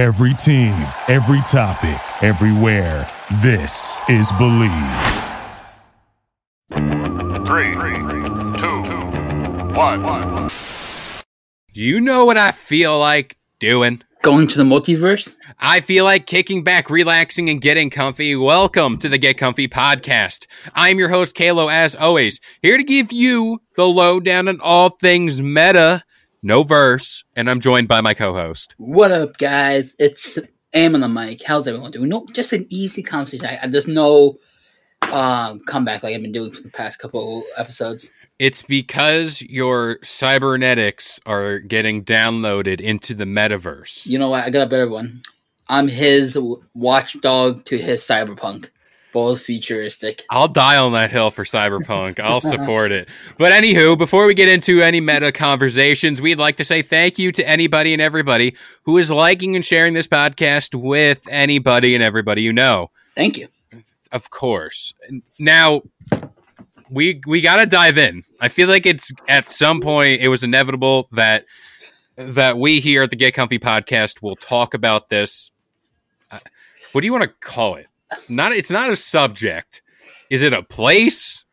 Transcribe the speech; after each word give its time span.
Every 0.00 0.32
team, 0.32 0.72
every 1.08 1.42
topic, 1.42 2.00
everywhere. 2.24 3.06
This 3.42 4.00
is 4.08 4.32
Bleav. 4.32 5.26
Three, 7.46 7.74
two, 8.56 8.80
one. 9.74 10.48
Do 11.74 11.82
you 11.82 12.00
know 12.00 12.24
what 12.24 12.38
I 12.38 12.52
feel 12.52 12.98
like 12.98 13.36
doing? 13.58 14.00
Going 14.22 14.48
to 14.48 14.56
the 14.56 14.64
multiverse? 14.64 15.36
I 15.58 15.80
feel 15.80 16.06
like 16.06 16.24
kicking 16.24 16.64
back, 16.64 16.88
relaxing, 16.88 17.50
and 17.50 17.60
getting 17.60 17.90
comfy. 17.90 18.34
Welcome 18.34 18.96
to 19.00 19.08
the 19.10 19.18
Get 19.18 19.36
Comfy 19.36 19.68
podcast. 19.68 20.46
I'm 20.74 20.98
your 20.98 21.10
host, 21.10 21.34
Kalo, 21.34 21.68
as 21.68 21.94
always, 21.94 22.40
here 22.62 22.78
to 22.78 22.84
give 22.84 23.12
you 23.12 23.60
the 23.76 23.86
lowdown 23.86 24.48
on 24.48 24.60
all 24.62 24.88
things 24.88 25.42
meta, 25.42 26.02
no 26.42 26.62
verse, 26.62 27.24
and 27.36 27.50
I'm 27.50 27.60
joined 27.60 27.88
by 27.88 28.00
my 28.00 28.14
co-host. 28.14 28.74
What 28.78 29.12
up, 29.12 29.38
guys? 29.38 29.94
It's 29.98 30.38
Aim 30.72 30.94
on 30.94 31.00
the 31.00 31.08
mic. 31.08 31.42
How's 31.42 31.66
everyone 31.66 31.90
doing? 31.90 32.08
No, 32.08 32.26
just 32.32 32.52
an 32.52 32.66
easy 32.70 33.02
conversation. 33.02 33.46
I, 33.46 33.66
there's 33.66 33.88
no 33.88 34.38
um, 35.10 35.60
comeback 35.66 36.04
like 36.04 36.14
I've 36.14 36.22
been 36.22 36.30
doing 36.30 36.52
for 36.52 36.62
the 36.62 36.70
past 36.70 37.00
couple 37.00 37.42
episodes. 37.56 38.08
It's 38.38 38.62
because 38.62 39.42
your 39.42 39.98
cybernetics 40.04 41.18
are 41.26 41.58
getting 41.58 42.04
downloaded 42.04 42.80
into 42.80 43.14
the 43.14 43.24
metaverse. 43.24 44.06
You 44.06 44.18
know 44.20 44.28
what? 44.28 44.44
I 44.44 44.50
got 44.50 44.62
a 44.62 44.70
better 44.70 44.88
one. 44.88 45.22
I'm 45.68 45.88
his 45.88 46.38
watchdog 46.74 47.64
to 47.66 47.78
his 47.78 48.00
cyberpunk. 48.02 48.70
Both 49.12 49.42
futuristic. 49.42 50.24
I'll 50.30 50.48
die 50.48 50.76
on 50.76 50.92
that 50.92 51.10
hill 51.10 51.30
for 51.30 51.44
Cyberpunk. 51.44 52.20
I'll 52.20 52.40
support 52.40 52.92
it. 52.92 53.08
But 53.38 53.52
anywho, 53.52 53.98
before 53.98 54.26
we 54.26 54.34
get 54.34 54.48
into 54.48 54.82
any 54.82 55.00
meta 55.00 55.32
conversations, 55.32 56.22
we'd 56.22 56.38
like 56.38 56.56
to 56.58 56.64
say 56.64 56.82
thank 56.82 57.18
you 57.18 57.32
to 57.32 57.48
anybody 57.48 57.92
and 57.92 58.00
everybody 58.00 58.54
who 58.84 58.98
is 58.98 59.10
liking 59.10 59.56
and 59.56 59.64
sharing 59.64 59.94
this 59.94 60.06
podcast 60.06 60.80
with 60.80 61.26
anybody 61.28 61.94
and 61.94 62.04
everybody 62.04 62.42
you 62.42 62.52
know. 62.52 62.90
Thank 63.14 63.36
you. 63.36 63.48
Of 64.12 64.30
course. 64.30 64.94
Now, 65.38 65.82
we 66.90 67.20
we 67.26 67.40
got 67.40 67.56
to 67.56 67.66
dive 67.66 67.98
in. 67.98 68.22
I 68.40 68.48
feel 68.48 68.68
like 68.68 68.86
it's 68.86 69.12
at 69.28 69.48
some 69.48 69.80
point 69.80 70.20
it 70.20 70.28
was 70.28 70.42
inevitable 70.42 71.08
that 71.12 71.44
that 72.16 72.58
we 72.58 72.80
here 72.80 73.02
at 73.02 73.10
the 73.10 73.16
Get 73.16 73.34
Comfy 73.34 73.58
podcast 73.58 74.22
will 74.22 74.36
talk 74.36 74.74
about 74.74 75.08
this. 75.08 75.52
Uh, 76.30 76.38
what 76.92 77.00
do 77.00 77.06
you 77.06 77.12
want 77.12 77.24
to 77.24 77.30
call 77.40 77.76
it? 77.76 77.86
Not 78.28 78.52
it's 78.52 78.70
not 78.70 78.90
a 78.90 78.96
subject. 78.96 79.82
Is 80.30 80.42
it 80.42 80.52
a 80.52 80.62
place? 80.62 81.44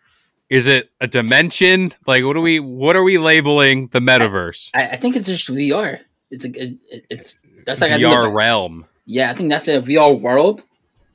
Is 0.50 0.68
it 0.68 0.90
a 1.02 1.08
dimension? 1.08 1.92
Like 2.06 2.24
what 2.24 2.38
are 2.38 2.42
we 2.42 2.60
what 2.60 2.96
are 2.96 3.04
we 3.04 3.18
labeling 3.18 3.88
the 3.88 4.00
metaverse? 4.00 4.72
I, 4.74 4.90
I 4.90 4.96
think 4.96 5.16
it's 5.16 5.28
just 5.28 5.50
VR. 5.50 6.00
It's 6.32 6.46
a 6.46 6.50
it, 6.50 6.78
it's 7.10 7.36
that's 7.66 7.82
like 7.82 7.92
VR 7.92 8.34
realm. 8.34 8.86
Yeah, 9.06 9.30
I 9.30 9.34
think 9.34 9.50
that's 9.50 9.68
a 9.68 9.82
VR 9.82 10.20
world. 10.20 10.64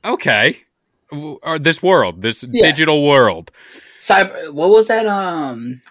Okay, 0.05 0.57
or 1.11 1.59
this 1.59 1.81
world, 1.81 2.21
this 2.21 2.43
yeah. 2.49 2.65
digital 2.65 3.03
world. 3.03 3.51
Cyber. 4.01 4.51
What 4.51 4.69
was 4.69 4.87
that? 4.87 5.05
Um, 5.07 5.81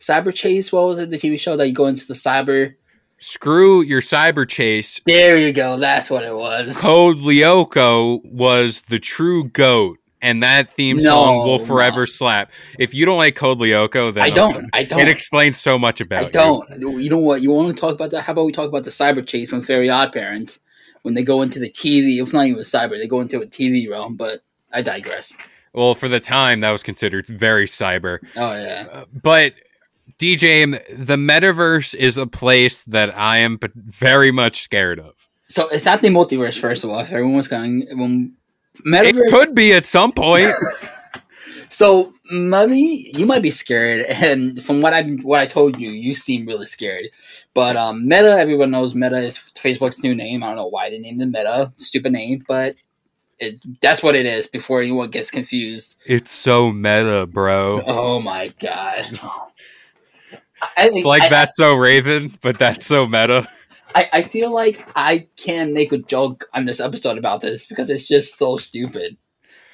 Cyberchase. 0.00 0.72
What 0.72 0.86
was 0.86 0.98
it? 0.98 1.10
The 1.10 1.18
TV 1.18 1.38
show 1.38 1.56
that 1.56 1.66
you 1.66 1.74
go 1.74 1.86
into 1.86 2.06
the 2.06 2.14
cyber. 2.14 2.74
Screw 3.20 3.82
your 3.82 4.00
cyber 4.00 4.48
chase. 4.48 4.98
There 5.04 5.36
you 5.36 5.52
go. 5.52 5.76
That's 5.76 6.08
what 6.08 6.24
it 6.24 6.34
was. 6.34 6.78
Code 6.80 7.18
Lyoko 7.18 8.24
was 8.24 8.80
the 8.82 8.98
true 8.98 9.44
goat, 9.44 9.98
and 10.22 10.42
that 10.42 10.70
theme 10.70 10.96
no, 10.96 11.02
song 11.02 11.44
will 11.44 11.58
forever 11.58 12.00
no. 12.00 12.04
slap. 12.06 12.50
If 12.78 12.94
you 12.94 13.04
don't 13.04 13.18
like 13.18 13.34
Code 13.34 13.58
Lyoko, 13.58 14.14
then 14.14 14.24
I 14.24 14.30
don't. 14.30 14.70
I 14.72 14.84
don't. 14.84 15.00
It 15.00 15.08
explains 15.08 15.60
so 15.60 15.78
much 15.78 16.00
about. 16.00 16.24
I 16.24 16.30
don't. 16.30 16.80
You. 16.80 16.96
you 16.96 17.10
know 17.10 17.18
what? 17.18 17.42
You 17.42 17.50
want 17.50 17.74
to 17.74 17.78
talk 17.78 17.94
about 17.94 18.10
that? 18.12 18.22
How 18.22 18.32
about 18.32 18.46
we 18.46 18.52
talk 18.52 18.68
about 18.68 18.84
the 18.84 18.90
cyber 18.90 19.26
chase 19.26 19.50
from 19.50 19.60
Fairly 19.60 19.90
Odd 19.90 20.12
Parents 20.14 20.58
when 21.02 21.12
they 21.12 21.22
go 21.22 21.42
into 21.42 21.58
the 21.58 21.68
TV? 21.68 22.22
It's 22.22 22.32
not 22.32 22.46
even 22.46 22.58
a 22.58 22.64
cyber. 22.64 22.96
They 22.98 23.06
go 23.06 23.20
into 23.20 23.42
a 23.42 23.46
TV 23.46 23.86
realm. 23.90 24.16
But 24.16 24.42
I 24.72 24.80
digress. 24.80 25.34
Well, 25.74 25.94
for 25.94 26.08
the 26.08 26.20
time, 26.20 26.60
that 26.60 26.70
was 26.70 26.82
considered 26.82 27.26
very 27.26 27.66
cyber. 27.66 28.20
Oh 28.34 28.52
yeah. 28.52 28.86
Uh, 28.90 29.04
but 29.12 29.52
DJ, 30.20 30.70
the 30.94 31.16
metaverse 31.16 31.94
is 31.94 32.18
a 32.18 32.26
place 32.26 32.84
that 32.84 33.16
I 33.16 33.38
am 33.38 33.58
very 33.74 34.30
much 34.30 34.60
scared 34.60 35.00
of. 35.00 35.14
So 35.48 35.68
it's 35.68 35.86
not 35.86 36.02
the 36.02 36.08
multiverse, 36.08 36.58
first 36.58 36.84
of 36.84 36.90
all. 36.90 37.00
If 37.00 37.10
everyone's 37.10 37.48
going, 37.48 37.86
when 37.92 38.34
metaverse 38.86 39.16
it 39.16 39.30
could 39.30 39.54
be 39.54 39.72
at 39.72 39.86
some 39.86 40.12
point. 40.12 40.52
so, 41.70 42.12
maybe 42.30 43.10
you 43.16 43.24
might 43.24 43.40
be 43.40 43.50
scared, 43.50 44.02
and 44.02 44.62
from 44.62 44.82
what 44.82 44.92
I 44.92 45.04
what 45.22 45.40
I 45.40 45.46
told 45.46 45.80
you, 45.80 45.90
you 45.90 46.14
seem 46.14 46.44
really 46.44 46.66
scared. 46.66 47.06
But 47.54 47.76
um, 47.76 48.06
Meta, 48.06 48.38
everyone 48.38 48.70
knows 48.70 48.94
Meta 48.94 49.18
is 49.18 49.38
Facebook's 49.38 50.04
new 50.04 50.14
name. 50.14 50.42
I 50.42 50.48
don't 50.48 50.56
know 50.56 50.68
why 50.68 50.90
they 50.90 50.98
named 50.98 51.22
it 51.22 51.26
Meta, 51.26 51.72
stupid 51.76 52.12
name, 52.12 52.44
but 52.46 52.74
it, 53.38 53.80
that's 53.80 54.02
what 54.02 54.14
it 54.14 54.26
is. 54.26 54.46
Before 54.46 54.82
anyone 54.82 55.10
gets 55.10 55.30
confused, 55.30 55.96
it's 56.04 56.30
so 56.30 56.70
meta, 56.70 57.26
bro. 57.26 57.82
Oh 57.86 58.20
my 58.20 58.50
god. 58.60 59.18
Think, 60.76 60.96
it's 60.96 61.06
like 61.06 61.22
I, 61.22 61.28
that's 61.28 61.56
so 61.56 61.74
Raven, 61.74 62.30
but 62.42 62.58
that's 62.58 62.86
so 62.86 63.06
meta. 63.06 63.46
I, 63.94 64.08
I 64.12 64.22
feel 64.22 64.52
like 64.52 64.88
I 64.94 65.28
can 65.36 65.72
make 65.72 65.92
a 65.92 65.98
joke 65.98 66.48
on 66.54 66.64
this 66.64 66.80
episode 66.80 67.18
about 67.18 67.40
this 67.40 67.66
because 67.66 67.90
it's 67.90 68.06
just 68.06 68.38
so 68.38 68.56
stupid. 68.56 69.16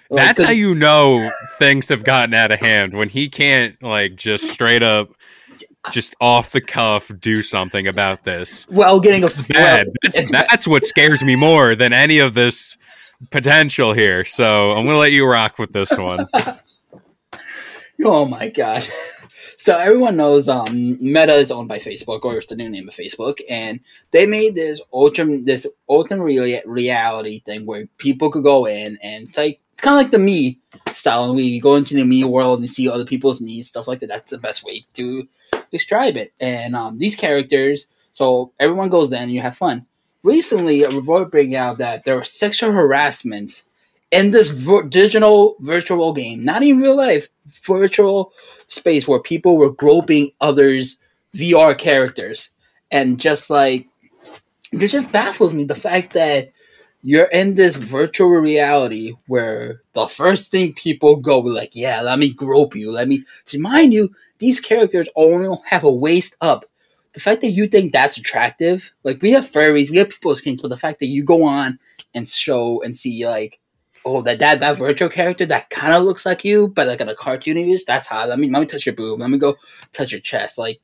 Like, 0.08 0.24
that's 0.24 0.42
how 0.42 0.52
you 0.52 0.74
know 0.74 1.30
things 1.58 1.88
have 1.88 2.04
gotten 2.04 2.32
out 2.32 2.52
of 2.52 2.60
hand 2.60 2.94
when 2.94 3.08
he 3.08 3.28
can't 3.28 3.80
like 3.82 4.14
just 4.14 4.44
straight 4.44 4.82
up 4.82 5.10
just 5.90 6.14
off 6.20 6.50
the 6.52 6.60
cuff 6.60 7.10
do 7.20 7.42
something 7.42 7.86
about 7.86 8.24
this. 8.24 8.68
Well, 8.68 9.00
getting 9.00 9.24
a 9.24 9.28
it's 9.28 9.42
bad. 9.42 9.86
Well, 9.86 9.94
that's 10.02 10.30
that's 10.30 10.68
what 10.68 10.84
scares 10.84 11.24
me 11.24 11.36
more 11.36 11.74
than 11.74 11.92
any 11.92 12.18
of 12.18 12.34
this 12.34 12.76
potential 13.30 13.92
here. 13.92 14.24
So 14.24 14.68
I'm 14.68 14.86
gonna 14.86 14.98
let 14.98 15.12
you 15.12 15.28
rock 15.28 15.58
with 15.58 15.72
this 15.72 15.96
one. 15.96 16.26
oh 18.04 18.24
my 18.26 18.48
god. 18.48 18.86
So 19.66 19.76
everyone 19.76 20.16
knows 20.16 20.48
um, 20.48 20.96
Meta 21.00 21.34
is 21.34 21.50
owned 21.50 21.66
by 21.66 21.80
Facebook, 21.80 22.20
or 22.22 22.36
it's 22.36 22.46
the 22.46 22.54
new 22.54 22.68
name 22.68 22.86
of 22.86 22.94
Facebook, 22.94 23.40
and 23.50 23.80
they 24.12 24.24
made 24.24 24.54
this 24.54 24.80
ultra 24.92 25.26
this 25.38 25.66
ultimate 25.88 26.62
reality 26.66 27.40
thing 27.40 27.66
where 27.66 27.88
people 27.98 28.30
could 28.30 28.44
go 28.44 28.66
in 28.66 28.96
and 29.02 29.26
it's 29.26 29.36
like 29.36 29.60
it's 29.72 29.82
kind 29.82 29.98
of 29.98 30.04
like 30.04 30.12
the 30.12 30.20
me 30.20 30.60
style, 30.94 31.34
we 31.34 31.58
go 31.58 31.74
into 31.74 31.96
the 31.96 32.04
me 32.04 32.22
world 32.22 32.60
and 32.60 32.70
see 32.70 32.88
other 32.88 33.04
people's 33.04 33.40
me 33.40 33.60
stuff 33.62 33.88
like 33.88 33.98
that. 33.98 34.06
That's 34.06 34.30
the 34.30 34.38
best 34.38 34.62
way 34.62 34.86
to 34.94 35.26
describe 35.72 36.16
it. 36.16 36.32
And 36.38 36.76
um, 36.76 36.98
these 36.98 37.16
characters, 37.16 37.88
so 38.12 38.52
everyone 38.60 38.88
goes 38.88 39.12
in 39.12 39.22
and 39.22 39.32
you 39.32 39.40
have 39.40 39.56
fun. 39.56 39.84
Recently, 40.22 40.84
a 40.84 40.90
report 40.90 41.32
bring 41.32 41.56
out 41.56 41.78
that 41.78 42.04
there 42.04 42.18
was 42.18 42.30
sexual 42.32 42.70
harassment 42.70 43.64
in 44.10 44.30
this 44.30 44.50
vir- 44.50 44.84
digital 44.84 45.56
virtual 45.60 46.12
game, 46.12 46.44
not 46.44 46.62
in 46.62 46.78
real 46.78 46.96
life, 46.96 47.28
virtual 47.62 48.32
space 48.68 49.06
where 49.06 49.20
people 49.20 49.56
were 49.56 49.70
groping 49.70 50.30
others' 50.40 50.96
VR 51.34 51.76
characters. 51.76 52.50
And 52.90 53.18
just 53.18 53.50
like, 53.50 53.88
this 54.72 54.92
just 54.92 55.12
baffles 55.12 55.52
me 55.52 55.64
the 55.64 55.74
fact 55.74 56.12
that 56.12 56.52
you're 57.02 57.26
in 57.26 57.54
this 57.54 57.76
virtual 57.76 58.30
reality 58.30 59.14
where 59.26 59.82
the 59.92 60.06
first 60.08 60.50
thing 60.50 60.74
people 60.74 61.16
go 61.16 61.38
like, 61.38 61.74
yeah, 61.74 62.00
let 62.00 62.18
me 62.18 62.32
grope 62.32 62.74
you. 62.74 62.90
Let 62.90 63.08
me, 63.08 63.24
to 63.46 63.60
mind 63.60 63.92
you, 63.92 64.14
these 64.38 64.60
characters 64.60 65.08
only 65.14 65.56
have 65.66 65.84
a 65.84 65.90
waist 65.90 66.36
up. 66.40 66.64
The 67.12 67.20
fact 67.20 67.40
that 67.40 67.50
you 67.50 67.66
think 67.66 67.92
that's 67.92 68.18
attractive, 68.18 68.92
like 69.04 69.22
we 69.22 69.32
have 69.32 69.50
furries, 69.50 69.90
we 69.90 69.98
have 69.98 70.10
people's 70.10 70.40
kings, 70.40 70.60
but 70.60 70.68
the 70.68 70.76
fact 70.76 70.98
that 71.00 71.06
you 71.06 71.24
go 71.24 71.44
on 71.44 71.78
and 72.14 72.28
show 72.28 72.82
and 72.82 72.94
see 72.94 73.26
like 73.26 73.58
oh 74.06 74.22
that 74.22 74.38
that 74.38 74.60
that 74.60 74.78
virtual 74.78 75.10
character 75.10 75.44
that 75.46 75.68
kind 75.68 75.92
of 75.92 76.04
looks 76.04 76.24
like 76.24 76.44
you, 76.44 76.68
but 76.68 76.86
like 76.86 77.00
in 77.00 77.08
a 77.08 77.14
cartoon 77.14 77.58
image. 77.58 77.84
That's 77.84 78.06
hot. 78.06 78.28
Let 78.28 78.38
me 78.38 78.48
let 78.48 78.60
me 78.60 78.66
touch 78.66 78.86
your 78.86 78.94
boob. 78.94 79.20
Let 79.20 79.28
me 79.28 79.36
go 79.36 79.56
touch 79.92 80.12
your 80.12 80.20
chest. 80.20 80.56
Like 80.56 80.80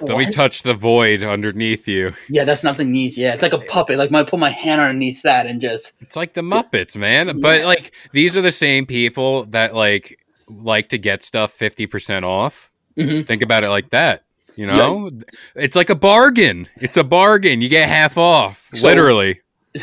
let 0.00 0.14
what? 0.14 0.26
me 0.26 0.32
touch 0.32 0.62
the 0.62 0.74
void 0.74 1.22
underneath 1.22 1.88
you. 1.88 2.12
Yeah, 2.28 2.44
that's 2.44 2.62
nothing 2.62 2.92
neat. 2.92 3.16
Yeah, 3.16 3.34
it's 3.34 3.42
like 3.42 3.52
a 3.52 3.58
puppet. 3.58 3.98
Like 3.98 4.12
I 4.12 4.22
put 4.22 4.38
my 4.38 4.50
hand 4.50 4.80
underneath 4.80 5.22
that 5.22 5.46
and 5.46 5.60
just. 5.60 5.94
It's 6.00 6.14
like 6.14 6.34
the 6.34 6.42
Muppets, 6.42 6.96
man. 6.96 7.40
But 7.40 7.64
like 7.64 7.92
these 8.12 8.36
are 8.36 8.42
the 8.42 8.52
same 8.52 8.86
people 8.86 9.46
that 9.46 9.74
like 9.74 10.20
like 10.48 10.90
to 10.90 10.98
get 10.98 11.22
stuff 11.22 11.52
fifty 11.52 11.86
percent 11.86 12.24
off. 12.24 12.70
Mm-hmm. 12.96 13.22
Think 13.22 13.42
about 13.42 13.64
it 13.64 13.70
like 13.70 13.90
that. 13.90 14.24
You 14.56 14.66
know, 14.66 15.08
yeah. 15.08 15.20
it's 15.54 15.76
like 15.76 15.88
a 15.88 15.94
bargain. 15.94 16.66
It's 16.80 16.96
a 16.96 17.04
bargain. 17.04 17.60
You 17.60 17.68
get 17.68 17.88
half 17.88 18.18
off, 18.18 18.68
so, 18.74 18.88
literally. 18.88 19.40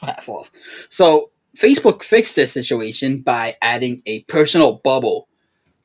half 0.00 0.28
off. 0.28 0.52
So 0.88 1.30
Facebook 1.56 2.02
fixed 2.02 2.36
this 2.36 2.52
situation 2.52 3.20
by 3.20 3.56
adding 3.62 4.02
a 4.06 4.22
personal 4.24 4.80
bubble 4.84 5.28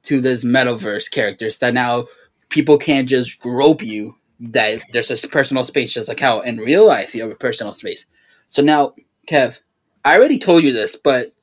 to 0.03 0.21
this 0.21 0.43
metaverse 0.43 1.11
characters 1.11 1.57
that 1.59 1.73
now 1.73 2.05
people 2.49 2.77
can't 2.77 3.07
just 3.07 3.39
grope 3.39 3.81
you. 3.81 4.15
That 4.39 4.81
there's 4.93 5.09
this 5.09 5.25
personal 5.25 5.65
space, 5.65 5.93
just 5.93 6.07
like 6.07 6.21
how 6.21 6.39
in 6.41 6.57
real 6.57 6.87
life 6.87 7.13
you 7.13 7.21
have 7.21 7.31
a 7.31 7.35
personal 7.35 7.73
space. 7.73 8.05
So 8.47 8.61
now, 8.61 8.93
Kev, 9.27 9.59
I 10.05 10.15
already 10.15 10.39
told 10.39 10.63
you 10.63 10.71
this, 10.71 10.95
but 10.95 11.33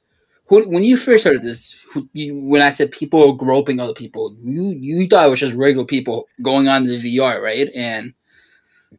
who, 0.47 0.67
when 0.69 0.83
you 0.83 0.97
first 0.97 1.25
heard 1.25 1.43
this, 1.43 1.77
who, 1.91 2.09
you, 2.13 2.39
when 2.39 2.63
I 2.63 2.71
said 2.71 2.91
people 2.91 3.29
are 3.29 3.37
groping 3.37 3.81
other 3.81 3.95
people, 3.95 4.35
you 4.43 4.71
you 4.71 5.07
thought 5.07 5.27
it 5.27 5.31
was 5.31 5.41
just 5.41 5.55
regular 5.55 5.85
people 5.85 6.27
going 6.43 6.69
on 6.69 6.85
the 6.85 6.97
VR, 6.97 7.43
right? 7.43 7.69
And 7.75 8.15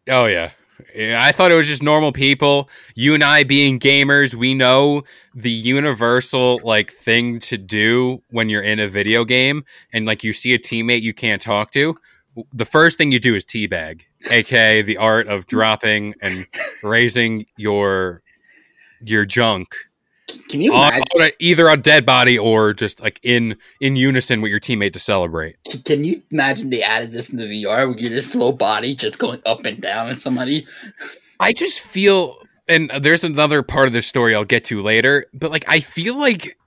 oh 0.09 0.25
yeah, 0.25 0.51
Yeah, 0.51 0.51
I 0.99 1.31
thought 1.31 1.51
it 1.51 1.55
was 1.55 1.67
just 1.67 1.81
normal 1.81 2.11
people. 2.11 2.69
You 2.95 3.13
and 3.13 3.23
I 3.23 3.43
being 3.43 3.79
gamers, 3.79 4.35
we 4.35 4.53
know 4.53 5.03
the 5.33 5.49
universal 5.49 6.59
like 6.63 6.91
thing 6.91 7.39
to 7.39 7.57
do 7.57 8.21
when 8.29 8.49
you're 8.49 8.61
in 8.61 8.79
a 8.79 8.87
video 8.87 9.25
game 9.25 9.65
and 9.91 10.05
like 10.05 10.23
you 10.23 10.33
see 10.33 10.53
a 10.53 10.59
teammate 10.59 11.01
you 11.01 11.13
can't 11.13 11.41
talk 11.41 11.71
to. 11.71 11.97
The 12.53 12.65
first 12.65 12.97
thing 12.97 13.11
you 13.11 13.19
do 13.19 13.33
is 13.33 13.43
teabag, 13.43 14.03
aka 14.29 14.83
the 14.83 14.97
art 14.97 15.27
of 15.27 15.47
dropping 15.47 16.13
and 16.21 16.45
raising 16.83 17.47
your 17.57 18.21
your 19.01 19.25
junk 19.25 19.75
Can 20.49 20.61
you 20.61 20.73
uh, 20.73 20.89
imagine? 20.89 21.03
on 21.21 21.31
either 21.39 21.69
a 21.69 21.77
dead 21.77 22.05
body 22.05 22.37
or 22.37 22.73
just 22.73 23.01
like 23.01 23.19
in 23.23 23.57
in 23.79 23.95
unison 23.95 24.41
with 24.41 24.51
your 24.51 24.59
teammate 24.59 24.93
to 24.93 24.99
celebrate. 24.99 25.55
Can 25.85 26.03
you 26.03 26.21
imagine 26.31 26.69
they 26.69 26.83
added 26.83 27.11
this 27.11 27.29
in 27.29 27.37
the 27.37 27.45
VR 27.45 27.87
where 27.87 27.97
you're 27.97 28.09
just 28.09 28.35
low 28.35 28.51
body 28.51 28.95
just 28.95 29.19
going 29.19 29.41
up 29.45 29.65
and 29.65 29.81
down 29.81 30.09
and 30.09 30.19
somebody? 30.19 30.67
I 31.39 31.53
just 31.53 31.79
feel, 31.79 32.37
and 32.67 32.89
there's 32.99 33.23
another 33.23 33.63
part 33.63 33.87
of 33.87 33.93
this 33.93 34.07
story 34.07 34.35
I'll 34.35 34.43
get 34.45 34.63
to 34.65 34.81
later, 34.81 35.25
but 35.33 35.51
like 35.51 35.65
I 35.67 35.79
feel 35.79 36.17
like 36.17 36.57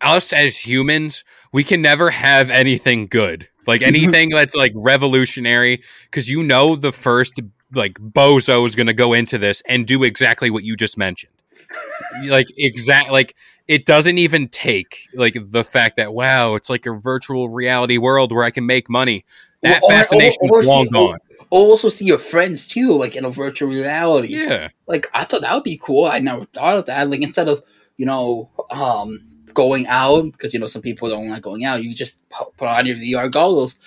us 0.00 0.32
as 0.32 0.56
humans, 0.56 1.24
we 1.52 1.64
can 1.64 1.80
never 1.80 2.10
have 2.10 2.50
anything 2.50 3.06
good, 3.06 3.48
like 3.66 3.82
anything 3.82 4.30
that's 4.30 4.54
like 4.54 4.72
revolutionary, 4.74 5.82
because 6.10 6.28
you 6.28 6.42
know 6.42 6.76
the 6.76 6.92
first 6.92 7.40
like 7.72 7.94
bozo 7.94 8.66
is 8.66 8.74
going 8.74 8.86
to 8.86 8.94
go 8.94 9.12
into 9.12 9.38
this 9.38 9.62
and 9.68 9.86
do 9.86 10.02
exactly 10.02 10.50
what 10.50 10.64
you 10.64 10.76
just 10.76 10.98
mentioned, 10.98 11.32
like 12.28 12.46
exact 12.56 13.10
like. 13.10 13.34
It 13.66 13.84
doesn't 13.84 14.16
even 14.16 14.48
take 14.48 15.08
like 15.12 15.36
the 15.50 15.62
fact 15.62 15.96
that 15.96 16.14
wow, 16.14 16.54
it's 16.54 16.70
like 16.70 16.86
a 16.86 16.92
virtual 16.92 17.50
reality 17.50 17.98
world 17.98 18.32
where 18.32 18.44
I 18.44 18.50
can 18.50 18.64
make 18.64 18.88
money. 18.88 19.26
That 19.60 19.82
Or- 19.82 19.86
or- 19.86 19.90
fascination 19.90 20.38
or 20.48 20.60
is 20.60 20.66
long 20.66 20.84
see- 20.86 20.90
gone. 20.90 21.18
Also, 21.50 21.88
see 21.90 22.04
your 22.06 22.18
friends 22.18 22.66
too, 22.66 22.92
like 22.96 23.14
in 23.16 23.24
a 23.26 23.30
virtual 23.30 23.68
reality. 23.70 24.28
Yeah, 24.36 24.68
Like 24.86 25.06
I 25.14 25.24
thought 25.24 25.40
that 25.42 25.54
would 25.54 25.64
be 25.64 25.78
cool. 25.82 26.06
I 26.06 26.18
never 26.18 26.44
thought 26.46 26.78
of 26.78 26.86
that. 26.86 27.10
Like 27.10 27.20
instead 27.22 27.48
of 27.48 27.62
you 27.98 28.06
know 28.06 28.48
um 28.70 29.20
going 29.52 29.86
out 29.86 30.22
because 30.32 30.54
you 30.54 30.60
know 30.60 30.66
some 30.66 30.80
people 30.82 31.08
don't 31.10 31.28
like 31.28 31.42
going 31.42 31.64
out, 31.64 31.82
you 31.82 31.94
just 31.94 32.20
put 32.56 32.68
on 32.68 32.86
your 32.86 32.96
VR 32.96 33.30
goggles 33.30 33.78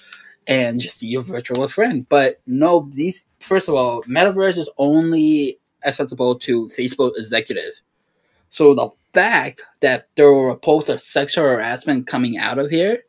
and 0.48 0.80
just 0.80 0.98
see 1.00 1.08
your 1.08 1.22
virtual 1.24 1.68
friend. 1.68 2.06
But 2.10 2.36
no, 2.46 2.88
these 2.94 3.26
first 3.40 3.68
of 3.68 3.74
all, 3.76 4.04
metaverse 4.04 4.58
is 4.58 4.70
only 4.78 5.58
accessible 5.86 6.38
to 6.40 6.68
Facebook 6.68 7.14
executives. 7.18 7.82
So 8.50 8.74
the 8.76 8.90
fact 9.14 9.62
that 9.80 10.08
there 10.16 10.32
were 10.32 10.48
reports 10.48 10.90
of 10.90 11.02
sexual 11.02 11.46
harassment 11.46 12.08
coming 12.08 12.38
out 12.38 12.60
of 12.60 12.70
here 12.70 13.04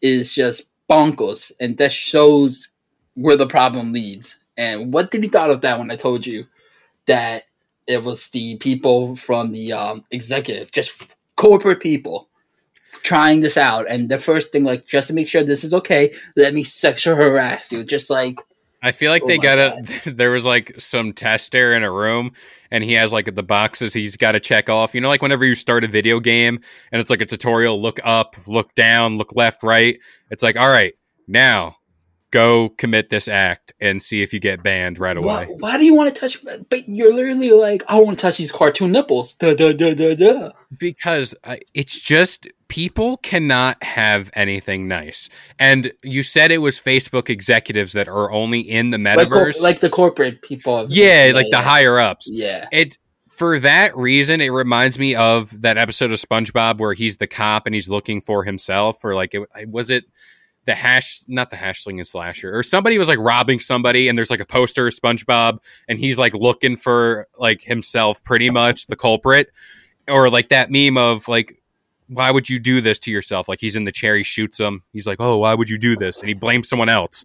is 0.00 0.34
just 0.34 0.62
bonkers, 0.90 1.52
and 1.60 1.78
that 1.78 1.92
shows 1.92 2.68
where 3.14 3.36
the 3.36 3.46
problem 3.46 3.92
leads. 3.92 4.36
And 4.56 4.92
what 4.92 5.10
did 5.10 5.22
you 5.22 5.30
thought 5.30 5.50
of 5.50 5.60
that 5.62 5.78
when 5.78 5.90
I 5.90 5.96
told 5.96 6.26
you 6.26 6.46
that 7.06 7.44
it 7.86 8.02
was 8.02 8.28
the 8.28 8.56
people 8.58 9.16
from 9.16 9.52
the 9.52 9.72
um, 9.72 10.04
executive, 10.10 10.72
just 10.72 11.16
corporate 11.36 11.80
people, 11.80 12.28
trying 13.02 13.40
this 13.40 13.56
out, 13.56 13.86
and 13.88 14.08
the 14.08 14.18
first 14.18 14.52
thing, 14.52 14.64
like, 14.64 14.86
just 14.86 15.08
to 15.08 15.14
make 15.14 15.28
sure 15.28 15.42
this 15.42 15.64
is 15.64 15.74
okay, 15.74 16.14
let 16.36 16.54
me 16.54 16.62
sexual 16.64 17.16
harass 17.16 17.72
you, 17.72 17.84
just 17.84 18.10
like 18.10 18.38
I 18.82 18.90
feel 18.90 19.12
like 19.12 19.22
Oh 19.22 19.26
they 19.26 19.38
got 19.38 19.58
a. 19.58 20.10
There 20.12 20.30
was 20.30 20.44
like 20.44 20.74
some 20.80 21.12
tester 21.12 21.72
in 21.72 21.84
a 21.84 21.90
room, 21.90 22.32
and 22.70 22.82
he 22.82 22.94
has 22.94 23.12
like 23.12 23.32
the 23.34 23.42
boxes 23.42 23.94
he's 23.94 24.16
got 24.16 24.32
to 24.32 24.40
check 24.40 24.68
off. 24.68 24.94
You 24.94 25.00
know, 25.00 25.08
like 25.08 25.22
whenever 25.22 25.44
you 25.44 25.54
start 25.54 25.84
a 25.84 25.88
video 25.88 26.18
game 26.20 26.60
and 26.90 27.00
it's 27.00 27.10
like 27.10 27.20
a 27.20 27.26
tutorial: 27.26 27.80
look 27.80 28.00
up, 28.02 28.36
look 28.46 28.74
down, 28.74 29.16
look 29.16 29.34
left, 29.36 29.62
right. 29.62 29.98
It's 30.30 30.42
like, 30.42 30.56
all 30.56 30.68
right, 30.68 30.94
now 31.28 31.76
go 32.32 32.70
commit 32.70 33.10
this 33.10 33.28
act 33.28 33.72
and 33.78 34.02
see 34.02 34.22
if 34.22 34.32
you 34.32 34.40
get 34.40 34.62
banned 34.62 34.98
right 34.98 35.16
away. 35.16 35.46
why 35.58 35.76
do 35.76 35.84
you 35.84 35.94
want 35.94 36.12
to 36.12 36.20
touch? 36.20 36.38
But 36.68 36.88
you're 36.88 37.14
literally 37.14 37.52
like, 37.52 37.84
I 37.86 38.00
want 38.00 38.18
to 38.18 38.22
touch 38.22 38.38
these 38.38 38.50
cartoon 38.50 38.90
nipples. 38.90 39.34
Duh, 39.34 39.54
duh, 39.54 39.74
duh, 39.74 39.94
duh, 39.94 40.14
duh. 40.14 40.50
Because 40.76 41.34
uh, 41.44 41.56
it's 41.74 42.00
just 42.00 42.48
people 42.72 43.18
cannot 43.18 43.82
have 43.84 44.30
anything 44.34 44.88
nice. 44.88 45.28
And 45.58 45.92
you 46.02 46.22
said 46.22 46.50
it 46.50 46.56
was 46.58 46.80
Facebook 46.80 47.28
executives 47.28 47.92
that 47.92 48.08
are 48.08 48.32
only 48.32 48.60
in 48.60 48.88
the 48.88 48.96
Like, 48.98 49.28
metaverse. 49.28 49.60
like 49.60 49.80
the 49.82 49.90
corporate 49.90 50.40
people. 50.40 50.78
of- 50.78 50.90
yeah, 50.90 51.32
like 51.34 51.48
the 51.50 51.60
higher 51.60 51.98
ups. 52.00 52.30
Yeah. 52.32 52.66
it 52.72 52.96
for 53.28 53.58
that 53.58 53.94
reason 53.96 54.40
it 54.40 54.48
reminds 54.48 54.98
me 54.98 55.14
of 55.14 55.60
that 55.62 55.76
episode 55.76 56.12
of 56.12 56.18
spongebob 56.18 56.78
where 56.78 56.94
he's 56.94 57.18
the 57.18 57.26
cop 57.26 57.66
and 57.66 57.74
he's 57.74 57.88
looking 57.90 58.20
for 58.22 58.42
himself 58.44 59.04
or 59.04 59.14
like 59.14 59.34
it 59.34 59.46
was 59.68 59.90
it 59.90 60.04
the 60.64 60.74
hash 60.74 61.20
not 61.28 61.50
the 61.50 61.56
hashling 61.56 61.96
and 61.98 62.06
slasher 62.06 62.54
or 62.56 62.62
somebody 62.62 62.96
was 62.98 63.08
like 63.08 63.18
robbing 63.18 63.58
somebody 63.58 64.08
and 64.08 64.16
there's 64.18 64.30
like 64.30 64.40
a 64.40 64.46
poster 64.46 64.86
of 64.86 64.94
spongebob 64.94 65.58
and 65.88 65.98
he's 65.98 66.18
like 66.18 66.34
looking 66.34 66.76
for 66.76 67.26
like 67.38 67.62
himself 67.62 68.22
pretty 68.24 68.48
much 68.50 68.86
the 68.86 68.96
culprit 68.96 69.50
or 70.08 70.28
like 70.30 70.50
that 70.50 70.70
meme 70.70 70.96
of 70.98 71.26
like 71.26 71.61
why 72.12 72.30
would 72.30 72.48
you 72.48 72.58
do 72.58 72.80
this 72.80 72.98
to 72.98 73.10
yourself 73.10 73.48
like 73.48 73.60
he's 73.60 73.76
in 73.76 73.84
the 73.84 73.92
chair 73.92 74.16
he 74.16 74.22
shoots 74.22 74.58
him 74.58 74.80
he's 74.92 75.06
like 75.06 75.18
oh 75.20 75.38
why 75.38 75.54
would 75.54 75.68
you 75.68 75.78
do 75.78 75.96
this 75.96 76.18
and 76.20 76.28
he 76.28 76.34
blames 76.34 76.68
someone 76.68 76.88
else 76.88 77.24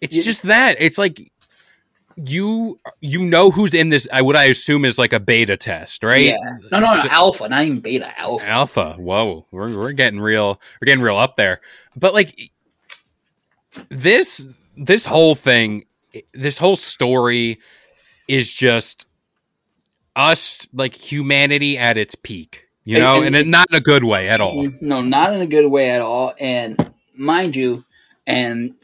it's 0.00 0.16
Yeah. 0.16 0.22
just 0.22 0.42
that 0.44 0.76
it's 0.80 0.98
like 0.98 1.20
you 2.26 2.78
you 3.00 3.24
know 3.24 3.50
who's 3.50 3.72
in 3.72 3.88
this 3.88 4.06
I 4.12 4.20
would 4.20 4.36
I 4.36 4.44
assume 4.44 4.84
is 4.84 4.98
like 4.98 5.14
a 5.14 5.20
beta 5.20 5.56
test, 5.56 6.04
right? 6.04 6.26
Yeah. 6.26 6.36
No, 6.70 6.80
no, 6.80 6.86
no. 6.86 6.94
So- 7.02 7.08
alpha, 7.08 7.48
not 7.48 7.64
even 7.64 7.80
beta. 7.80 8.12
Alpha. 8.20 8.46
Alpha. 8.46 8.94
Whoa, 8.98 9.46
we're 9.50 9.74
we're 9.78 9.92
getting 9.92 10.20
real. 10.20 10.60
We're 10.80 10.86
getting 10.86 11.02
real 11.02 11.16
up 11.16 11.36
there. 11.36 11.62
But 11.96 12.12
like 12.12 12.36
this 13.88 14.44
this 14.76 15.06
whole 15.06 15.34
thing, 15.34 15.84
this 16.34 16.58
whole 16.58 16.76
story 16.76 17.60
is 18.28 18.52
just 18.52 19.06
us 20.14 20.68
like 20.74 20.94
humanity 20.94 21.78
at 21.78 21.96
its 21.96 22.14
peak, 22.14 22.66
you 22.84 22.98
know, 22.98 23.16
and 23.18 23.26
and, 23.26 23.36
it, 23.36 23.46
not 23.46 23.68
in 23.70 23.76
a 23.76 23.80
good 23.80 24.04
way 24.04 24.28
at 24.28 24.40
all. 24.40 24.64
Mm, 24.64 24.82
no, 24.82 25.00
not 25.00 25.32
in 25.32 25.40
a 25.40 25.46
good 25.46 25.66
way 25.66 25.90
at 25.90 26.00
all. 26.00 26.34
And 26.38 26.92
mind 27.16 27.54
you, 27.54 27.84
and 28.26 28.74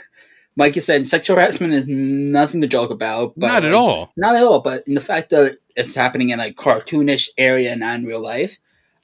like 0.56 0.74
you 0.74 0.80
said, 0.80 1.06
sexual 1.06 1.36
harassment 1.36 1.72
is 1.72 1.86
nothing 1.86 2.60
to 2.62 2.66
joke 2.66 2.90
about. 2.90 3.34
But 3.36 3.48
not 3.48 3.64
at 3.64 3.74
all. 3.74 4.12
Not 4.16 4.34
at 4.34 4.44
all. 4.44 4.60
But 4.60 4.84
in 4.86 4.94
the 4.94 5.00
fact 5.00 5.30
that 5.30 5.58
it's 5.76 5.94
happening 5.94 6.30
in 6.30 6.40
a 6.40 6.52
cartoonish 6.52 7.28
area 7.38 7.72
and 7.72 7.80
not 7.80 7.96
in 7.96 8.04
real 8.04 8.22
life, 8.22 8.58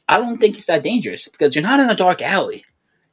I 0.09 0.19
don't 0.19 0.39
think 0.39 0.57
it's 0.57 0.67
that 0.67 0.83
dangerous 0.83 1.29
because 1.31 1.55
you're 1.55 1.63
not 1.63 1.81
in 1.81 1.91
a 1.91 1.95
dark 1.95 2.21
alley. 2.23 2.65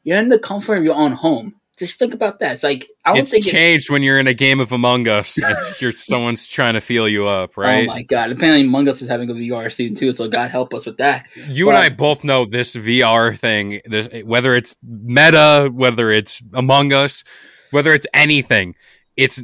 You're 0.03 0.19
in 0.19 0.29
the 0.29 0.39
comfort 0.39 0.77
of 0.77 0.83
your 0.83 0.95
own 0.95 1.11
home. 1.11 1.55
Just 1.77 1.99
think 1.99 2.15
about 2.15 2.39
that. 2.39 2.53
It's 2.53 2.63
like 2.63 2.87
I 3.05 3.11
don't 3.13 3.19
It's 3.19 3.31
think 3.31 3.45
it, 3.45 3.51
changed 3.51 3.91
when 3.91 4.01
you're 4.01 4.19
in 4.19 4.25
a 4.25 4.33
game 4.33 4.59
of 4.59 4.71
Among 4.71 5.07
Us 5.07 5.37
and 5.41 5.55
you're 5.79 5.91
someone's 5.91 6.47
trying 6.47 6.73
to 6.73 6.81
feel 6.81 7.07
you 7.07 7.27
up, 7.27 7.51
oh 7.55 7.61
right? 7.61 7.87
Oh 7.87 7.93
my 7.93 8.01
god! 8.01 8.31
Apparently, 8.31 8.61
Among 8.61 8.87
Us 8.87 9.01
is 9.01 9.07
having 9.07 9.29
a 9.29 9.33
VR 9.33 9.71
soon 9.71 9.93
too. 9.93 10.11
So 10.11 10.27
God 10.27 10.49
help 10.49 10.73
us 10.73 10.87
with 10.87 10.97
that. 10.97 11.27
You 11.35 11.69
and 11.69 11.77
I 11.77 11.89
both 11.89 12.23
know 12.23 12.45
this 12.45 12.75
VR 12.75 13.37
thing, 13.37 13.81
this, 13.85 14.09
whether 14.23 14.55
it's 14.55 14.75
Meta, 14.81 15.69
whether 15.71 16.09
it's 16.09 16.41
Among 16.53 16.93
Us, 16.93 17.23
whether 17.69 17.93
it's 17.93 18.07
anything, 18.11 18.75
it's 19.15 19.43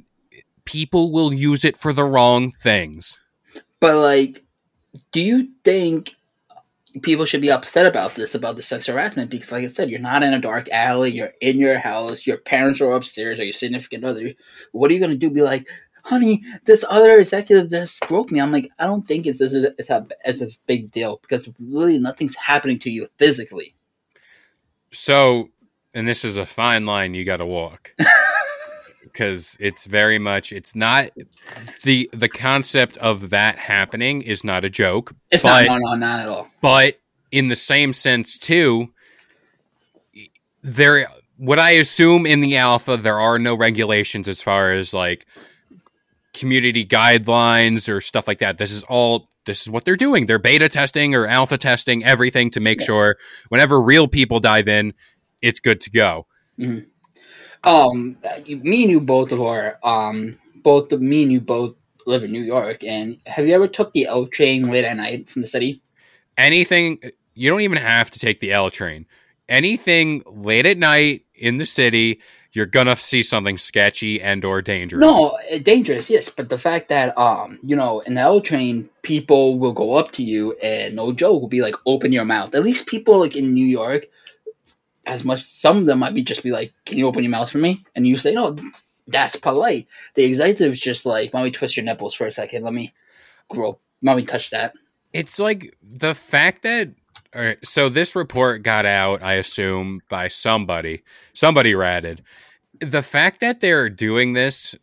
people 0.65 1.11
will 1.11 1.31
use 1.31 1.63
it 1.63 1.77
for 1.77 1.93
the 1.93 2.03
wrong 2.03 2.51
things. 2.51 3.23
But 3.79 3.97
like, 3.97 4.43
do 5.11 5.21
you 5.21 5.49
think 5.63 6.15
people 7.01 7.25
should 7.25 7.41
be 7.41 7.51
upset 7.51 7.85
about 7.85 8.15
this, 8.15 8.35
about 8.35 8.55
the 8.55 8.61
sex 8.61 8.85
harassment? 8.85 9.29
Because, 9.29 9.51
like 9.51 9.63
I 9.63 9.67
said, 9.67 9.89
you're 9.89 9.99
not 9.99 10.23
in 10.23 10.33
a 10.33 10.39
dark 10.39 10.69
alley. 10.69 11.11
You're 11.11 11.33
in 11.41 11.57
your 11.57 11.79
house. 11.79 12.27
Your 12.27 12.37
parents 12.37 12.81
are 12.81 12.91
upstairs, 12.91 13.39
or 13.39 13.43
your 13.43 13.53
significant 13.53 14.03
other. 14.03 14.33
What 14.71 14.91
are 14.91 14.93
you 14.93 14.99
gonna 14.99 15.15
do? 15.15 15.29
Be 15.29 15.41
like, 15.41 15.67
honey, 16.03 16.43
this 16.65 16.85
other 16.89 17.19
executive 17.19 17.69
just 17.69 18.07
broke 18.07 18.31
me. 18.31 18.39
I'm 18.39 18.51
like, 18.51 18.69
I 18.79 18.85
don't 18.85 19.07
think 19.07 19.25
it's 19.25 19.41
as 19.41 19.53
a, 19.53 19.73
it's 19.77 20.41
a 20.41 20.49
big 20.67 20.91
deal 20.91 21.19
because 21.21 21.49
really 21.59 21.97
nothing's 21.97 22.35
happening 22.35 22.79
to 22.79 22.91
you 22.91 23.07
physically. 23.17 23.75
So, 24.91 25.49
and 25.93 26.07
this 26.07 26.23
is 26.23 26.37
a 26.37 26.45
fine 26.45 26.85
line 26.85 27.13
you 27.13 27.25
got 27.25 27.37
to 27.37 27.45
walk. 27.45 27.95
because 29.13 29.55
it's 29.59 29.85
very 29.85 30.17
much 30.19 30.51
it's 30.51 30.75
not 30.75 31.09
the 31.83 32.09
the 32.11 32.27
concept 32.27 32.97
of 32.97 33.29
that 33.29 33.57
happening 33.59 34.21
is 34.23 34.43
not 34.43 34.65
a 34.65 34.69
joke 34.69 35.13
It's 35.31 35.43
but 35.43 35.67
not, 35.67 35.79
no, 35.81 35.91
no, 35.91 35.95
not 35.95 36.19
at 36.21 36.27
all. 36.27 36.47
but 36.61 36.99
in 37.31 37.47
the 37.47 37.55
same 37.55 37.93
sense 37.93 38.37
too 38.37 38.91
there 40.63 41.07
what 41.37 41.59
i 41.59 41.71
assume 41.71 42.25
in 42.25 42.39
the 42.39 42.57
alpha 42.57 42.97
there 42.97 43.19
are 43.19 43.39
no 43.39 43.55
regulations 43.55 44.27
as 44.27 44.41
far 44.41 44.71
as 44.71 44.93
like 44.93 45.25
community 46.33 46.85
guidelines 46.85 47.87
or 47.89 48.01
stuff 48.01 48.27
like 48.27 48.39
that 48.39 48.57
this 48.57 48.71
is 48.71 48.83
all 48.85 49.29
this 49.45 49.61
is 49.61 49.69
what 49.69 49.85
they're 49.85 49.95
doing 49.95 50.25
they're 50.25 50.39
beta 50.39 50.67
testing 50.69 51.13
or 51.15 51.27
alpha 51.27 51.57
testing 51.57 52.03
everything 52.03 52.49
to 52.49 52.59
make 52.59 52.79
Yeah. 52.81 52.85
sure 52.87 53.17
whenever 53.49 53.81
real 53.81 54.07
people 54.07 54.39
dive 54.39 54.67
in 54.67 54.93
it's 55.41 55.59
good 55.59 55.81
to 55.81 55.91
go 55.91 56.25
mm-hmm. 56.57 56.85
Um, 57.63 58.17
me 58.47 58.83
and 58.83 58.91
you 58.91 58.99
both 58.99 59.31
are 59.31 59.79
um 59.83 60.37
both 60.63 60.91
me 60.91 61.23
and 61.23 61.31
you 61.31 61.41
both 61.41 61.75
live 62.05 62.23
in 62.23 62.31
New 62.31 62.41
York. 62.41 62.83
And 62.83 63.19
have 63.25 63.47
you 63.47 63.53
ever 63.55 63.67
took 63.67 63.93
the 63.93 64.07
L 64.07 64.25
train 64.27 64.69
late 64.69 64.85
at 64.85 64.97
night 64.97 65.29
from 65.29 65.41
the 65.41 65.47
city? 65.47 65.81
anything 66.37 66.99
you 67.33 67.49
don't 67.49 67.61
even 67.61 67.77
have 67.77 68.11
to 68.11 68.19
take 68.19 68.39
the 68.39 68.53
L 68.53 68.69
train. 68.69 69.05
Anything 69.49 70.21
late 70.25 70.65
at 70.65 70.77
night 70.77 71.25
in 71.35 71.57
the 71.57 71.65
city, 71.65 72.21
you're 72.53 72.65
gonna 72.65 72.95
see 72.95 73.23
something 73.23 73.57
sketchy 73.57 74.21
and 74.21 74.45
or 74.45 74.61
dangerous. 74.61 75.01
No, 75.01 75.37
uh, 75.51 75.57
dangerous, 75.57 76.09
yes. 76.09 76.29
But 76.29 76.49
the 76.49 76.57
fact 76.57 76.89
that 76.89 77.17
um, 77.17 77.59
you 77.61 77.75
know, 77.75 77.99
in 78.01 78.13
the 78.13 78.21
L 78.21 78.41
train, 78.41 78.89
people 79.01 79.59
will 79.59 79.73
go 79.73 79.95
up 79.95 80.11
to 80.13 80.23
you 80.23 80.53
and 80.63 80.95
no 80.95 81.11
joke 81.11 81.41
will 81.41 81.49
be 81.49 81.61
like, 81.61 81.75
"Open 81.85 82.13
your 82.13 82.25
mouth." 82.25 82.55
At 82.55 82.63
least 82.63 82.87
people 82.87 83.19
like 83.19 83.35
in 83.35 83.53
New 83.53 83.65
York, 83.65 84.05
as 85.05 85.23
much 85.23 85.41
some 85.41 85.77
of 85.77 85.85
them 85.85 85.99
might 85.99 86.13
be 86.13 86.23
just 86.23 86.43
be 86.43 86.51
like, 86.51 86.73
"Can 86.85 86.97
you 86.97 87.07
open 87.07 87.23
your 87.23 87.31
mouth 87.31 87.49
for 87.49 87.57
me?" 87.57 87.83
And 87.95 88.07
you 88.07 88.17
say, 88.17 88.33
"No, 88.33 88.55
that's 89.07 89.35
polite." 89.35 89.87
The 90.15 90.23
executive's 90.23 90.79
just 90.79 91.05
like, 91.05 91.33
"Let 91.33 91.43
me 91.43 91.51
twist 91.51 91.77
your 91.77 91.85
nipples 91.85 92.13
for 92.13 92.25
a 92.27 92.31
second. 92.31 92.63
Let 92.63 92.73
me 92.73 92.93
grow. 93.49 93.79
Let 94.01 94.17
me 94.17 94.23
touch 94.23 94.49
that." 94.51 94.73
it's 95.13 95.39
like 95.39 95.77
the 95.81 96.13
fact 96.13 96.63
that 96.63 96.89
all 97.35 97.41
right, 97.41 97.65
so 97.65 97.89
this 97.89 98.15
report 98.15 98.61
got 98.61 98.85
out, 98.85 99.23
I 99.23 99.33
assume, 99.33 100.01
by 100.07 100.27
somebody. 100.27 101.01
Somebody 101.33 101.73
ratted. 101.73 102.23
The 102.79 103.01
fact 103.01 103.39
that 103.39 103.59
they're 103.59 103.89
doing 103.89 104.33
this 104.33 104.75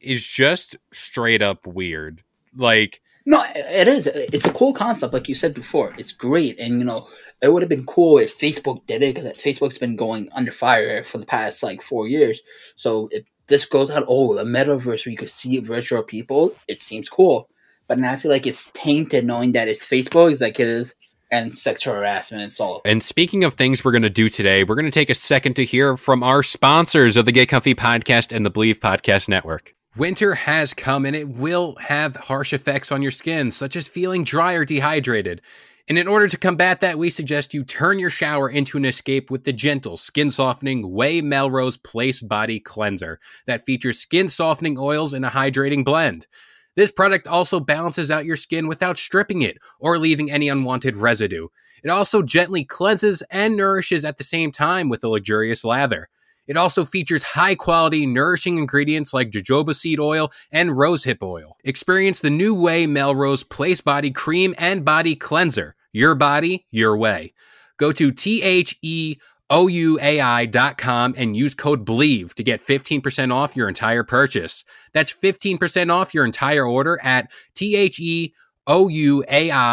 is 0.00 0.26
just 0.26 0.76
straight 0.92 1.42
up 1.42 1.66
weird. 1.66 2.22
Like 2.54 3.00
No, 3.24 3.44
it 3.54 3.88
is. 3.88 4.06
It's 4.06 4.44
a 4.44 4.52
cool 4.52 4.72
concept, 4.72 5.12
like 5.12 5.28
you 5.28 5.34
said 5.34 5.54
before. 5.54 5.94
It's 5.98 6.12
great, 6.12 6.58
and 6.58 6.78
you 6.78 6.84
know, 6.84 7.08
it 7.40 7.52
would 7.52 7.62
have 7.62 7.68
been 7.68 7.86
cool 7.86 8.18
if 8.18 8.38
Facebook 8.38 8.86
did 8.86 9.02
it 9.02 9.14
because 9.14 9.36
Facebook's 9.36 9.78
been 9.78 9.96
going 9.96 10.28
under 10.32 10.52
fire 10.52 11.04
for 11.04 11.18
the 11.18 11.26
past 11.26 11.62
like 11.62 11.82
four 11.82 12.08
years. 12.08 12.40
So 12.76 13.08
if 13.12 13.24
this 13.46 13.64
goes 13.64 13.90
out, 13.90 14.04
oh, 14.08 14.34
the 14.34 14.44
metaverse 14.44 15.06
where 15.06 15.10
you 15.10 15.16
could 15.16 15.30
see 15.30 15.58
virtual 15.60 16.02
people, 16.02 16.52
it 16.66 16.82
seems 16.82 17.08
cool. 17.08 17.48
But 17.86 17.98
now 17.98 18.12
I 18.12 18.16
feel 18.16 18.30
like 18.30 18.46
it's 18.46 18.70
tainted 18.74 19.24
knowing 19.24 19.52
that 19.52 19.68
it's 19.68 19.86
Facebook 19.86 20.30
executives 20.30 20.94
and 21.30 21.54
sexual 21.54 21.94
harassment 21.94 22.42
and 22.42 22.52
so. 22.52 22.80
And 22.84 23.02
speaking 23.02 23.44
of 23.44 23.54
things 23.54 23.84
we're 23.84 23.92
going 23.92 24.02
to 24.02 24.10
do 24.10 24.28
today, 24.28 24.64
we're 24.64 24.74
going 24.74 24.84
to 24.86 24.90
take 24.90 25.10
a 25.10 25.14
second 25.14 25.54
to 25.56 25.64
hear 25.64 25.96
from 25.96 26.22
our 26.22 26.42
sponsors 26.42 27.16
of 27.16 27.24
the 27.24 27.32
Get 27.32 27.48
Comfy 27.48 27.74
podcast 27.74 28.34
and 28.34 28.44
the 28.44 28.50
Bleav 28.50 28.78
Podcast 28.78 29.28
Network. 29.28 29.74
Winter 29.96 30.34
has 30.34 30.74
come 30.74 31.04
and 31.06 31.16
it 31.16 31.28
will 31.28 31.74
have 31.80 32.14
harsh 32.14 32.52
effects 32.52 32.92
on 32.92 33.02
your 33.02 33.10
skin, 33.10 33.50
such 33.50 33.74
as 33.74 33.88
feeling 33.88 34.22
dry 34.22 34.52
or 34.52 34.64
dehydrated. 34.64 35.42
And 35.88 35.98
in 35.98 36.06
order 36.06 36.28
to 36.28 36.36
combat 36.36 36.80
that, 36.80 36.98
we 36.98 37.08
suggest 37.08 37.54
you 37.54 37.64
turn 37.64 37.98
your 37.98 38.10
shower 38.10 38.50
into 38.50 38.76
an 38.76 38.84
escape 38.84 39.30
with 39.30 39.44
the 39.44 39.54
gentle, 39.54 39.96
skin 39.96 40.30
softening 40.30 40.84
Ouai 40.84 41.22
Melrose 41.22 41.78
Place 41.78 42.20
Body 42.20 42.60
Cleanser 42.60 43.18
that 43.46 43.64
features 43.64 43.98
skin 43.98 44.28
softening 44.28 44.76
oils 44.78 45.14
and 45.14 45.24
a 45.24 45.30
hydrating 45.30 45.86
blend. 45.86 46.26
This 46.76 46.92
product 46.92 47.26
also 47.26 47.58
balances 47.58 48.10
out 48.10 48.26
your 48.26 48.36
skin 48.36 48.68
without 48.68 48.98
stripping 48.98 49.40
it 49.40 49.56
or 49.80 49.98
leaving 49.98 50.30
any 50.30 50.50
unwanted 50.50 50.94
residue. 50.94 51.48
It 51.82 51.88
also 51.88 52.22
gently 52.22 52.64
cleanses 52.64 53.22
and 53.30 53.56
nourishes 53.56 54.04
at 54.04 54.18
the 54.18 54.24
same 54.24 54.52
time 54.52 54.90
with 54.90 55.02
a 55.04 55.08
luxurious 55.08 55.64
lather. 55.64 56.10
It 56.46 56.58
also 56.58 56.84
features 56.84 57.22
high 57.22 57.54
quality, 57.54 58.04
nourishing 58.04 58.58
ingredients 58.58 59.14
like 59.14 59.30
jojoba 59.30 59.74
seed 59.74 60.00
oil 60.00 60.30
and 60.52 60.70
rosehip 60.70 61.22
oil. 61.22 61.56
Experience 61.64 62.20
the 62.20 62.30
new 62.30 62.54
Ouai 62.54 62.88
Melrose 62.88 63.42
Place 63.42 63.80
Body 63.80 64.10
Cream 64.10 64.54
and 64.58 64.84
Body 64.84 65.16
Cleanser. 65.16 65.74
Your 65.98 66.14
body, 66.14 66.64
your 66.70 66.96
way. 66.96 67.32
Go 67.76 67.90
to 67.90 68.12
T 68.12 68.40
H 68.40 68.76
E 68.82 69.16
OUAI.com 69.50 71.14
and 71.16 71.36
use 71.36 71.56
code 71.56 71.84
BLEAV 71.84 72.34
to 72.34 72.44
get 72.44 72.60
15% 72.60 73.34
off 73.34 73.56
your 73.56 73.66
entire 73.66 74.04
purchase. 74.04 74.64
That's 74.92 75.12
15% 75.12 75.92
off 75.92 76.14
your 76.14 76.24
entire 76.24 76.64
order 76.64 77.00
at 77.02 77.32
T 77.56 77.74
H 77.74 77.98
E 77.98 78.32
O 78.68 78.86
U 78.86 79.24
A 79.28 79.50
I. 79.50 79.72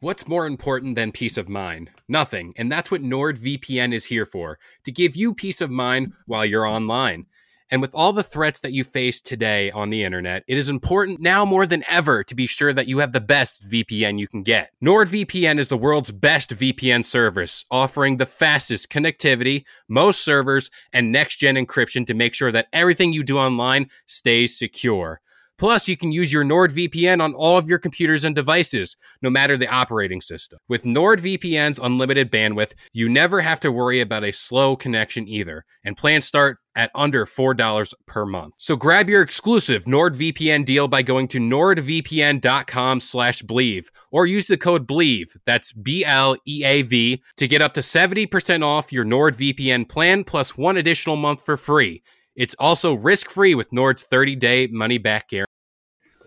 What's 0.00 0.26
more 0.26 0.44
important 0.44 0.96
than 0.96 1.12
peace 1.12 1.38
of 1.38 1.48
mind? 1.48 1.90
Nothing. 2.08 2.54
And 2.56 2.72
that's 2.72 2.90
what 2.90 3.02
NordVPN 3.02 3.92
is 3.92 4.06
here 4.06 4.26
for 4.26 4.58
to 4.82 4.90
give 4.90 5.14
you 5.14 5.32
peace 5.32 5.60
of 5.60 5.70
mind 5.70 6.12
while 6.26 6.44
you're 6.44 6.66
online. 6.66 7.26
And 7.70 7.82
with 7.82 7.94
all 7.94 8.12
the 8.12 8.22
threats 8.22 8.60
that 8.60 8.72
you 8.72 8.82
face 8.82 9.20
today 9.20 9.70
on 9.70 9.90
the 9.90 10.02
internet, 10.02 10.42
it 10.46 10.56
is 10.56 10.70
important 10.70 11.20
now 11.20 11.44
more 11.44 11.66
than 11.66 11.84
ever 11.86 12.24
to 12.24 12.34
be 12.34 12.46
sure 12.46 12.72
that 12.72 12.88
you 12.88 12.98
have 12.98 13.12
the 13.12 13.20
best 13.20 13.68
VPN 13.68 14.18
you 14.18 14.26
can 14.26 14.42
get. 14.42 14.70
NordVPN 14.82 15.58
is 15.58 15.68
the 15.68 15.76
world's 15.76 16.10
best 16.10 16.50
VPN 16.50 17.04
service, 17.04 17.66
offering 17.70 18.16
the 18.16 18.26
fastest 18.26 18.90
connectivity, 18.90 19.64
most 19.88 20.24
servers, 20.24 20.70
and 20.92 21.12
next 21.12 21.36
gen 21.36 21.56
encryption 21.56 22.06
to 22.06 22.14
make 22.14 22.34
sure 22.34 22.52
that 22.52 22.68
everything 22.72 23.12
you 23.12 23.22
do 23.22 23.38
online 23.38 23.90
stays 24.06 24.58
secure. 24.58 25.20
Plus, 25.58 25.88
you 25.88 25.96
can 25.96 26.12
use 26.12 26.32
your 26.32 26.44
NordVPN 26.44 27.20
on 27.20 27.34
all 27.34 27.58
of 27.58 27.68
your 27.68 27.78
computers 27.78 28.24
and 28.24 28.34
devices, 28.34 28.96
no 29.22 29.28
matter 29.28 29.56
the 29.56 29.68
operating 29.68 30.20
system. 30.20 30.60
With 30.68 30.84
NordVPN's 30.84 31.80
unlimited 31.80 32.30
bandwidth, 32.30 32.74
you 32.92 33.08
never 33.08 33.40
have 33.40 33.58
to 33.60 33.72
worry 33.72 34.00
about 34.00 34.22
a 34.22 34.32
slow 34.32 34.76
connection 34.76 35.26
either, 35.28 35.64
and 35.84 35.96
plans 35.96 36.26
start 36.26 36.58
at 36.76 36.92
under 36.94 37.26
$4 37.26 37.92
per 38.06 38.24
month. 38.24 38.54
So 38.58 38.76
grab 38.76 39.10
your 39.10 39.20
exclusive 39.20 39.84
NordVPN 39.84 40.64
deal 40.64 40.86
by 40.86 41.02
going 41.02 41.26
to 41.28 41.40
nordvpn.com 41.40 43.00
slash 43.00 43.42
bleav 43.42 43.86
or 44.12 44.26
use 44.26 44.46
the 44.46 44.56
code 44.56 44.86
bleav, 44.86 45.26
that's 45.44 45.72
B-L-E-A-V, 45.72 47.22
to 47.36 47.48
get 47.48 47.62
up 47.62 47.72
to 47.74 47.80
70% 47.80 48.64
off 48.64 48.92
your 48.92 49.04
NordVPN 49.04 49.88
plan 49.88 50.22
plus 50.22 50.56
one 50.56 50.76
additional 50.76 51.16
month 51.16 51.44
for 51.44 51.56
free. 51.56 52.02
It's 52.36 52.54
also 52.60 52.94
risk-free 52.94 53.56
with 53.56 53.72
Nord's 53.72 54.06
30-day 54.06 54.68
money-back 54.68 55.28
guarantee. 55.28 55.47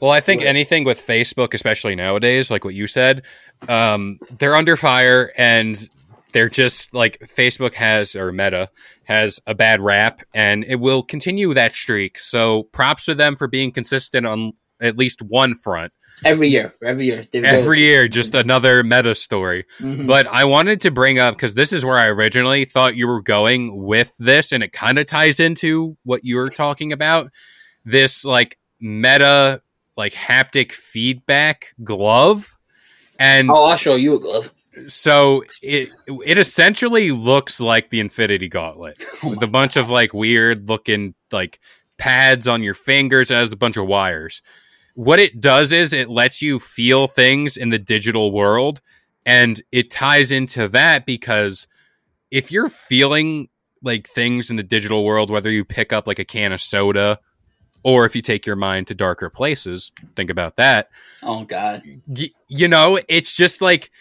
Well, 0.02 0.12
I 0.12 0.20
think 0.20 0.42
Right. 0.42 0.48
anything 0.50 0.84
with 0.84 1.06
Facebook, 1.06 1.54
especially 1.54 1.96
nowadays, 1.96 2.50
like 2.50 2.66
what 2.66 2.74
you 2.74 2.88
said, 2.88 3.22
um, 3.70 4.20
they're 4.40 4.56
under 4.56 4.76
fire 4.76 5.32
and 5.38 5.78
they're 6.34 6.50
just 6.50 6.94
like 6.94 7.20
Facebook 7.20 7.74
has 7.76 8.16
or 8.16 8.32
Meta 8.32 8.70
has 9.04 9.40
a 9.46 9.54
bad 9.54 9.80
rap 9.82 10.22
and 10.34 10.64
it 10.68 10.78
will 10.78 11.04
continue 11.04 11.54
that 11.54 11.74
streak. 11.74 12.18
So 12.18 12.64
props 12.64 13.06
to 13.06 13.14
them 13.16 13.36
for 13.36 13.48
being 13.48 13.72
consistent 13.72 14.26
on 14.26 14.54
at 14.82 14.98
least 14.98 15.22
one 15.22 15.54
front. 15.56 15.92
Every 16.24 16.48
year, 16.50 16.74
every 16.86 17.06
year, 17.08 17.26
Every 17.34 17.80
year, 17.80 18.08
just 18.08 18.36
another 18.36 18.84
meta 18.84 19.16
story. 19.16 19.66
Mhm. 19.80 20.06
But 20.08 20.28
I 20.28 20.46
wanted 20.46 20.82
to 20.82 20.92
bring 20.92 21.18
up 21.20 21.36
because 21.36 21.56
this 21.56 21.74
is 21.74 21.84
where 21.84 21.98
I 21.98 22.08
originally 22.08 22.64
thought 22.66 22.96
you 22.96 23.08
were 23.08 23.22
going 23.24 23.76
with 23.84 24.14
this, 24.20 24.52
and 24.52 24.64
it 24.64 24.72
kind 24.72 25.00
of 25.00 25.08
ties 25.08 25.40
into 25.40 25.98
what 26.04 26.24
you 26.24 26.36
were 26.38 26.50
talking 26.50 26.92
about. 26.92 27.30
This 27.86 28.24
like 28.24 28.58
meta, 28.80 29.62
like 29.98 30.14
haptic 30.14 30.72
feedback 30.72 31.74
glove, 31.84 32.58
and 33.20 33.50
oh, 33.50 33.66
I'll 33.66 33.78
show 33.78 33.96
you 33.96 34.16
a 34.16 34.20
glove. 34.20 34.54
so 34.88 35.44
it 35.62 35.90
it 36.26 36.38
essentially 36.38 37.12
looks 37.12 37.60
like 37.60 37.90
the 37.90 38.00
Infinity 38.00 38.50
Gauntlet 38.50 39.04
Oh 39.24 39.30
with 39.30 39.44
a 39.44 39.48
bunch 39.48 39.76
of 39.76 39.90
like 39.90 40.14
weird 40.14 40.70
looking 40.70 41.14
like 41.32 41.60
pads 41.98 42.48
on 42.48 42.64
your 42.64 42.74
fingers 42.74 43.30
and 43.30 43.40
has 43.40 43.54
a 43.54 43.58
bunch 43.58 43.78
of 43.78 43.88
wires. 43.88 44.42
What 44.96 45.20
it 45.20 45.40
does 45.40 45.72
is 45.72 45.94
it 45.94 46.10
lets 46.10 46.42
you 46.42 46.60
feel 46.60 47.08
things 47.08 47.58
in 47.58 47.70
the 47.70 47.80
digital 47.80 48.32
world 48.32 48.82
and 49.26 49.62
it 49.72 49.92
ties 49.92 50.32
into 50.32 50.68
that 50.70 51.06
because 51.06 51.68
if 52.32 52.52
you're 52.52 52.70
feeling 52.70 53.50
like 53.84 54.08
things 54.08 54.50
in 54.50 54.56
the 54.56 54.64
digital 54.64 55.04
world 55.04 55.30
whether 55.30 55.52
you 55.52 55.66
pick 55.66 55.94
up 55.94 56.08
like 56.08 56.20
a 56.20 56.26
can 56.26 56.52
of 56.52 56.62
soda 56.62 57.20
or 57.84 58.06
if 58.06 58.16
you 58.16 58.22
take 58.22 58.46
your 58.46 58.56
mind 58.56 58.88
to 58.88 58.96
darker 58.96 59.30
places 59.30 59.92
think 60.16 60.30
about 60.30 60.56
that 60.56 60.90
Oh 61.24 61.44
God. 61.46 61.84
y- 62.08 62.32
you 62.48 62.68
know, 62.68 63.00
it's 63.08 63.36
just 63.36 63.62
like 63.62 63.92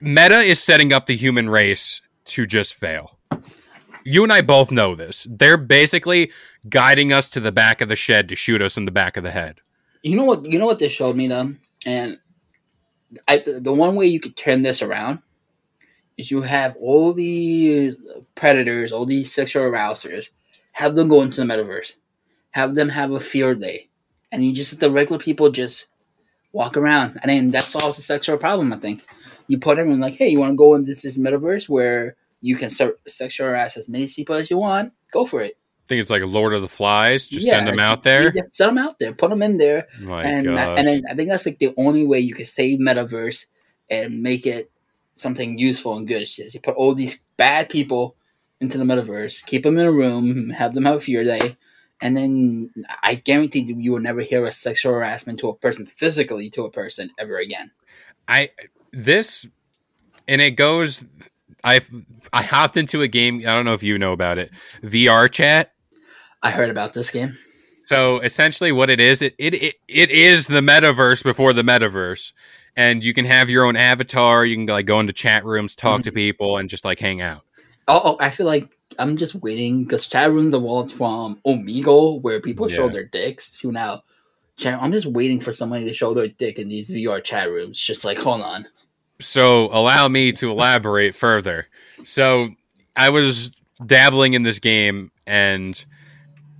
Meta 0.00 0.38
is 0.38 0.62
setting 0.62 0.92
up 0.92 1.06
the 1.06 1.16
human 1.16 1.50
race 1.50 2.00
to 2.26 2.46
just 2.46 2.74
fail. 2.74 3.18
You 4.04 4.22
and 4.22 4.32
I 4.32 4.40
both 4.40 4.70
know 4.70 4.94
this. 4.94 5.26
They're 5.30 5.58
basically 5.58 6.32
guiding 6.68 7.12
us 7.12 7.28
to 7.30 7.40
the 7.40 7.52
back 7.52 7.80
of 7.80 7.88
the 7.88 7.96
shed 7.96 8.28
to 8.30 8.36
shoot 8.36 8.62
us 8.62 8.76
in 8.78 8.86
the 8.86 8.92
back 8.92 9.16
of 9.16 9.24
the 9.24 9.30
head. 9.30 9.60
You 10.02 10.16
know 10.16 10.24
what? 10.24 10.50
You 10.50 10.58
know 10.58 10.66
what 10.66 10.78
this 10.78 10.92
showed 10.92 11.16
me, 11.16 11.28
though, 11.28 11.52
and 11.84 12.18
I 13.28 13.38
the, 13.38 13.60
the 13.60 13.72
one 13.72 13.94
way 13.94 14.06
you 14.06 14.20
could 14.20 14.36
turn 14.36 14.62
this 14.62 14.80
around 14.80 15.18
is 16.16 16.30
you 16.30 16.40
have 16.40 16.76
all 16.80 17.12
these 17.12 17.96
predators, 18.34 18.92
all 18.92 19.04
these 19.04 19.32
sexual 19.32 19.64
arousers, 19.64 20.30
have 20.72 20.94
them 20.94 21.08
go 21.08 21.20
into 21.20 21.44
the 21.44 21.46
metaverse, 21.46 21.96
have 22.50 22.74
them 22.74 22.88
have 22.88 23.10
a 23.12 23.20
field 23.20 23.60
day, 23.60 23.88
and 24.32 24.44
you 24.44 24.52
just 24.52 24.72
let 24.72 24.80
the 24.80 24.90
regular 24.90 25.18
people 25.18 25.50
just 25.50 25.86
walk 26.52 26.76
around, 26.76 27.18
and 27.22 27.30
then 27.30 27.50
that 27.52 27.62
solves 27.62 27.96
the 27.96 28.02
sexual 28.02 28.36
problem. 28.36 28.72
I 28.72 28.78
think 28.78 29.02
you 29.46 29.58
put 29.58 29.76
them 29.76 29.90
in 29.90 30.00
like, 30.00 30.14
hey, 30.14 30.28
you 30.28 30.40
want 30.40 30.52
to 30.52 30.56
go 30.56 30.74
into 30.74 30.94
this 30.94 31.18
metaverse 31.18 31.68
where 31.68 32.16
you 32.40 32.56
can 32.56 32.70
sexual 33.06 33.46
harass 33.46 33.76
as 33.76 33.88
many 33.88 34.08
people 34.08 34.34
as 34.34 34.50
you 34.50 34.56
want, 34.56 34.92
go 35.12 35.26
for 35.26 35.42
it. 35.42 35.56
I 35.56 35.88
think 35.88 36.00
it's 36.00 36.10
like 36.10 36.22
a 36.22 36.26
Lord 36.26 36.54
of 36.54 36.62
the 36.62 36.68
Flies. 36.68 37.28
Just 37.28 37.46
Yeah, 37.46 37.52
send 37.52 37.68
them 37.68 37.78
out 37.80 38.02
there. 38.02 38.32
yeah, 38.34 38.42
Send 38.52 38.70
them 38.70 38.78
out 38.78 38.98
there. 38.98 39.12
Put 39.12 39.30
them 39.30 39.42
in 39.42 39.56
there 39.56 39.88
My 40.00 40.22
and 40.22 40.56
that, 40.56 40.78
and 40.78 40.86
then 40.86 41.02
I 41.10 41.14
think 41.14 41.28
that's 41.28 41.46
like 41.46 41.58
the 41.58 41.74
only 41.76 42.06
way 42.06 42.20
you 42.20 42.34
can 42.34 42.46
save 42.46 42.78
metaverse 42.78 43.46
and 43.90 44.22
make 44.22 44.46
it 44.46 44.70
something 45.16 45.58
useful 45.58 45.96
and 45.96 46.06
good. 46.06 46.22
It's 46.22 46.36
just 46.36 46.54
you 46.54 46.60
put 46.60 46.76
all 46.76 46.94
these 46.94 47.20
bad 47.36 47.68
people 47.68 48.16
into 48.60 48.78
the 48.78 48.84
metaverse, 48.84 49.44
keep 49.44 49.64
them 49.64 49.78
in 49.78 49.86
a 49.86 49.92
room, 49.92 50.50
have 50.50 50.74
them 50.74 50.84
have 50.84 50.96
a 50.96 51.00
fear 51.00 51.24
day, 51.24 51.56
and 52.00 52.16
then 52.16 52.70
I 53.02 53.14
guarantee 53.16 53.60
you, 53.60 53.92
will 53.92 54.00
never 54.00 54.20
hear 54.20 54.46
a 54.46 54.52
sexual 54.52 54.92
harassment 54.92 55.40
to 55.40 55.48
a 55.48 55.54
person 55.54 55.86
physically 55.86 56.50
to 56.50 56.64
a 56.64 56.70
person 56.70 57.10
ever 57.18 57.38
again. 57.38 57.70
I 58.26 58.50
this 58.92 59.46
and 60.26 60.40
it 60.40 60.52
goes 60.52 61.04
I 61.64 61.80
I 62.32 62.42
hopped 62.42 62.76
into 62.76 63.02
a 63.02 63.08
game. 63.08 63.40
I 63.40 63.54
don't 63.54 63.64
know 63.64 63.74
if 63.74 63.82
you 63.82 63.98
know 63.98 64.12
about 64.12 64.38
it. 64.38 64.50
VRChat. 64.82 65.66
I 66.42 66.50
heard 66.50 66.70
about 66.70 66.92
this 66.92 67.10
game. 67.10 67.36
So 67.84 68.20
essentially, 68.20 68.72
what 68.72 68.88
it 68.88 69.00
is, 69.00 69.22
it 69.22 69.34
it 69.38 69.54
it, 69.54 69.74
it 69.88 70.10
is 70.10 70.46
the 70.46 70.60
metaverse 70.60 71.22
before 71.22 71.52
the 71.52 71.62
metaverse, 71.62 72.32
and 72.76 73.04
you 73.04 73.12
can 73.12 73.24
have 73.24 73.50
your 73.50 73.64
own 73.64 73.76
avatar. 73.76 74.44
You 74.44 74.56
can 74.56 74.66
like 74.66 74.86
go 74.86 75.00
into 75.00 75.12
chat 75.12 75.44
rooms, 75.44 75.74
talk 75.74 76.02
to 76.02 76.10
mm-hmm. 76.10 76.14
people, 76.14 76.56
and 76.56 76.68
just 76.68 76.84
like 76.84 76.98
hang 76.98 77.20
out. 77.20 77.42
Oh, 77.88 78.00
oh, 78.04 78.16
I 78.20 78.30
feel 78.30 78.46
like 78.46 78.70
I'm 79.00 79.16
just 79.16 79.34
waiting 79.34 79.84
because 79.84 80.06
chat 80.06 80.30
rooms 80.30 80.54
evolved 80.54 80.92
from 80.92 81.40
Omegle, 81.46 82.20
where 82.22 82.40
people 82.40 82.68
show 82.68 82.88
their 82.88 83.04
dicks, 83.04 83.58
to 83.60 83.72
now. 83.72 84.02
Chat, 84.56 84.78
I'm 84.80 84.92
just 84.92 85.06
waiting 85.06 85.40
for 85.40 85.52
somebody 85.52 85.86
to 85.86 85.92
show 85.94 86.12
their 86.12 86.28
dick 86.28 86.58
in 86.58 86.68
these 86.68 86.90
VR 86.90 87.24
chat 87.24 87.48
rooms. 87.48 87.78
Just 87.78 88.04
like, 88.04 88.18
hold 88.18 88.42
on. 88.42 88.68
So 89.20 89.66
allow 89.72 90.06
me 90.08 90.32
to 90.32 90.50
elaborate 90.50 91.14
further. 91.14 91.66
So 92.04 92.50
I 92.94 93.08
was 93.08 93.50
dabbling 93.84 94.34
in 94.34 94.42
this 94.42 94.58
game 94.58 95.10
and 95.26 95.82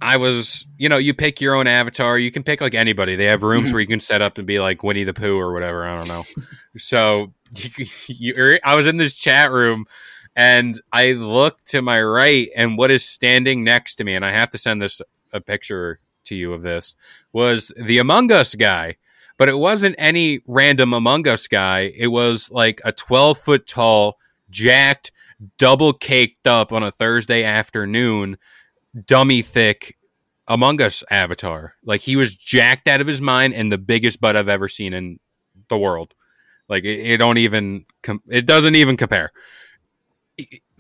I 0.00 0.16
was, 0.16 0.66
you 0.78 0.88
know, 0.88 0.96
you 0.96 1.12
pick 1.12 1.40
your 1.40 1.54
own 1.54 1.66
avatar. 1.66 2.18
You 2.18 2.30
can 2.30 2.42
pick 2.42 2.62
like 2.62 2.74
anybody. 2.74 3.16
They 3.16 3.26
have 3.26 3.42
rooms 3.42 3.72
where 3.72 3.80
you 3.80 3.86
can 3.86 4.00
set 4.00 4.22
up 4.22 4.38
and 4.38 4.46
be 4.46 4.60
like 4.60 4.82
Winnie 4.82 5.04
the 5.04 5.14
Pooh 5.14 5.38
or 5.38 5.52
whatever. 5.52 5.86
I 5.86 5.98
don't 5.98 6.08
know. 6.08 6.24
so 6.76 7.32
you, 8.08 8.58
I 8.64 8.74
was 8.74 8.86
in 8.86 8.96
this 8.96 9.14
chat 9.14 9.50
room 9.50 9.84
and 10.40 10.80
I 10.92 11.12
look 11.12 11.62
to 11.66 11.82
my 11.82 12.02
right 12.02 12.48
and 12.56 12.78
what 12.78 12.90
is 12.90 13.04
standing 13.04 13.62
next 13.64 13.96
to 13.96 14.04
me, 14.04 14.14
and 14.14 14.24
I 14.24 14.30
have 14.30 14.50
to 14.50 14.58
send 14.58 14.80
this 14.80 15.02
a 15.32 15.40
picture 15.40 16.00
to 16.24 16.34
you 16.34 16.52
of 16.52 16.62
this, 16.62 16.96
was 17.32 17.72
the 17.76 17.98
Among 17.98 18.32
Us 18.32 18.54
guy 18.54 18.96
but 19.40 19.48
it 19.48 19.58
wasn't 19.58 19.94
any 19.96 20.42
random 20.46 20.92
Among 20.92 21.26
Us 21.26 21.48
guy. 21.48 21.90
It 21.96 22.08
was 22.08 22.50
like 22.50 22.82
a 22.84 22.92
12 22.92 23.38
foot 23.38 23.66
tall, 23.66 24.18
jacked, 24.50 25.12
double 25.56 25.94
caked 25.94 26.46
up 26.46 26.74
on 26.74 26.82
a 26.82 26.90
Thursday 26.90 27.42
afternoon, 27.42 28.36
dummy 29.06 29.40
thick 29.40 29.96
Among 30.46 30.82
Us 30.82 31.02
avatar. 31.10 31.72
Like 31.82 32.02
he 32.02 32.16
was 32.16 32.36
jacked 32.36 32.86
out 32.86 33.00
of 33.00 33.06
his 33.06 33.22
mind 33.22 33.54
and 33.54 33.72
the 33.72 33.78
biggest 33.78 34.20
butt 34.20 34.36
I've 34.36 34.50
ever 34.50 34.68
seen 34.68 34.92
in 34.92 35.18
the 35.68 35.78
world. 35.78 36.14
Like 36.68 36.84
it, 36.84 37.12
it 37.12 37.16
don't 37.16 37.38
even, 37.38 37.86
com- 38.02 38.22
it 38.28 38.44
doesn't 38.44 38.74
even 38.74 38.98
compare. 38.98 39.32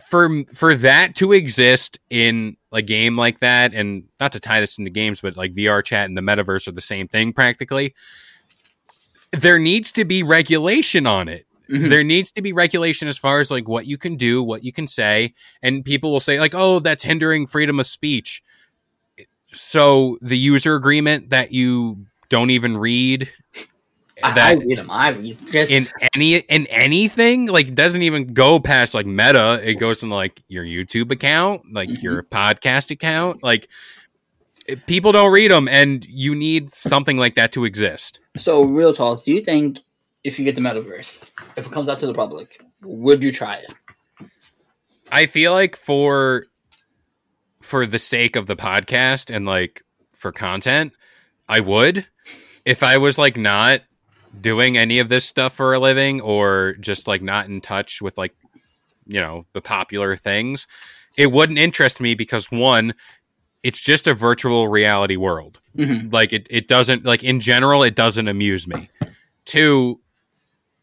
For 0.08 0.44
for 0.46 0.74
that 0.74 1.14
to 1.16 1.32
exist 1.32 1.98
in 2.08 2.56
a 2.72 2.82
game 2.82 3.16
like 3.16 3.40
that, 3.40 3.74
and 3.74 4.04
not 4.18 4.32
to 4.32 4.40
tie 4.40 4.60
this 4.60 4.78
into 4.78 4.90
games, 4.90 5.20
but 5.20 5.36
like 5.36 5.52
VRChat 5.52 6.04
and 6.04 6.16
the 6.16 6.22
metaverse 6.22 6.66
are 6.68 6.72
the 6.72 6.80
same 6.80 7.06
thing 7.08 7.32
practically 7.32 7.94
there 9.32 9.58
needs 9.58 9.92
to 9.92 10.04
be 10.04 10.22
regulation 10.22 11.06
on 11.06 11.28
it. 11.28 11.46
Mhm. 11.68 11.88
There 11.88 12.02
needs 12.02 12.32
to 12.32 12.42
be 12.42 12.52
regulation 12.52 13.06
as 13.06 13.16
far 13.16 13.38
as 13.38 13.50
like 13.50 13.68
what 13.68 13.86
you 13.86 13.96
can 13.96 14.16
do, 14.16 14.42
what 14.42 14.64
you 14.64 14.72
can 14.72 14.88
say, 14.88 15.34
and 15.62 15.84
people 15.84 16.10
will 16.10 16.20
say 16.20 16.40
like, 16.40 16.54
"Oh, 16.54 16.80
that's 16.80 17.04
hindering 17.04 17.46
freedom 17.46 17.78
of 17.78 17.86
speech." 17.86 18.42
So 19.52 20.18
the 20.20 20.38
user 20.38 20.74
agreement 20.74 21.30
that 21.30 21.52
you 21.52 22.06
don't 22.28 22.50
even 22.50 22.76
read 22.76 23.30
I, 24.22 24.50
I 24.50 24.54
read 24.54 24.78
them. 24.78 24.90
I 24.90 25.10
read 25.10 25.38
just 25.50 25.70
in 25.70 25.88
any 26.14 26.36
in 26.36 26.66
anything 26.66 27.46
like 27.46 27.74
doesn't 27.74 28.02
even 28.02 28.32
go 28.32 28.60
past 28.60 28.94
like 28.94 29.06
meta 29.06 29.60
it 29.64 29.74
goes 29.74 30.02
in 30.02 30.10
like 30.10 30.42
your 30.48 30.64
youtube 30.64 31.10
account 31.10 31.62
like 31.72 31.88
mm-hmm. 31.88 32.02
your 32.02 32.22
podcast 32.24 32.90
account 32.90 33.42
like 33.42 33.68
people 34.86 35.12
don't 35.12 35.32
read 35.32 35.50
them 35.50 35.68
and 35.68 36.04
you 36.06 36.34
need 36.34 36.70
something 36.70 37.16
like 37.16 37.34
that 37.34 37.52
to 37.52 37.64
exist 37.64 38.20
So, 38.36 38.62
real 38.62 38.94
talk, 38.94 39.24
do 39.24 39.32
you 39.32 39.42
think 39.42 39.78
if 40.24 40.38
you 40.38 40.44
get 40.44 40.54
the 40.54 40.60
metaverse, 40.60 41.30
if 41.56 41.66
it 41.66 41.72
comes 41.72 41.88
out 41.88 41.98
to 42.00 42.06
the 42.06 42.14
public, 42.14 42.62
would 42.82 43.22
you 43.22 43.32
try 43.32 43.56
it? 43.56 43.72
I 45.12 45.26
feel 45.26 45.52
like 45.52 45.76
for 45.76 46.44
for 47.60 47.86
the 47.86 47.98
sake 47.98 48.36
of 48.36 48.46
the 48.46 48.56
podcast 48.56 49.34
and 49.34 49.46
like 49.46 49.82
for 50.16 50.32
content, 50.32 50.92
I 51.48 51.60
would. 51.60 52.06
If 52.64 52.82
I 52.82 52.98
was 52.98 53.18
like 53.18 53.36
not 53.36 53.80
doing 54.40 54.76
any 54.76 54.98
of 54.98 55.08
this 55.08 55.24
stuff 55.24 55.54
for 55.54 55.74
a 55.74 55.78
living 55.78 56.20
or 56.20 56.74
just 56.80 57.08
like 57.08 57.22
not 57.22 57.46
in 57.46 57.60
touch 57.60 58.02
with 58.02 58.18
like 58.18 58.34
you 59.06 59.20
know, 59.20 59.44
the 59.54 59.60
popular 59.60 60.14
things, 60.14 60.68
it 61.16 61.32
wouldn't 61.32 61.58
interest 61.58 62.00
me 62.00 62.14
because 62.14 62.50
one, 62.50 62.94
it's 63.62 63.82
just 63.82 64.06
a 64.06 64.14
virtual 64.14 64.68
reality 64.68 65.16
world. 65.16 65.60
Mhm. 65.76 66.12
Like 66.12 66.32
it, 66.32 66.46
it 66.48 66.68
doesn't 66.68 67.04
like 67.04 67.24
in 67.24 67.40
general 67.40 67.82
it 67.82 67.96
doesn't 67.96 68.28
amuse 68.28 68.68
me. 68.68 68.88
Two, 69.44 70.00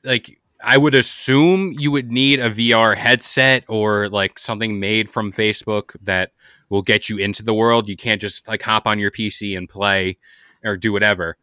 like 0.04 0.40
I 0.62 0.78
would 0.78 0.94
assume 0.94 1.74
you 1.78 1.92
would 1.92 2.12
need 2.12 2.40
a 2.40 2.50
VR 2.50 2.96
headset 2.96 3.64
or 3.68 4.10
like 4.10 4.38
something 4.38 4.80
made 4.80 5.10
from 5.10 5.32
Facebook 5.32 5.96
that 6.04 6.32
will 6.70 6.82
get 6.82 7.08
you 7.08 7.18
into 7.18 7.44
the 7.44 7.54
world. 7.54 7.88
You 7.88 7.96
can't 7.96 8.20
just 8.20 8.48
like 8.48 8.62
hop 8.62 8.88
on 8.88 9.00
your 9.00 9.12
PC 9.12 9.58
and 9.58 9.70
play 9.70 10.18
or 10.66 10.76
do 10.76 10.92
whatever. 10.92 11.38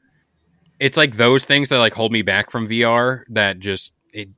It's 0.85 0.99
like 0.99 1.17
those 1.17 1.47
things 1.47 1.71
that 1.71 1.79
like 1.79 1.95
hold 1.95 2.13
me 2.13 2.21
back 2.21 2.51
from 2.51 2.67
VR 2.67 3.25
that 3.31 3.59
just 3.59 3.95
it 4.13 4.29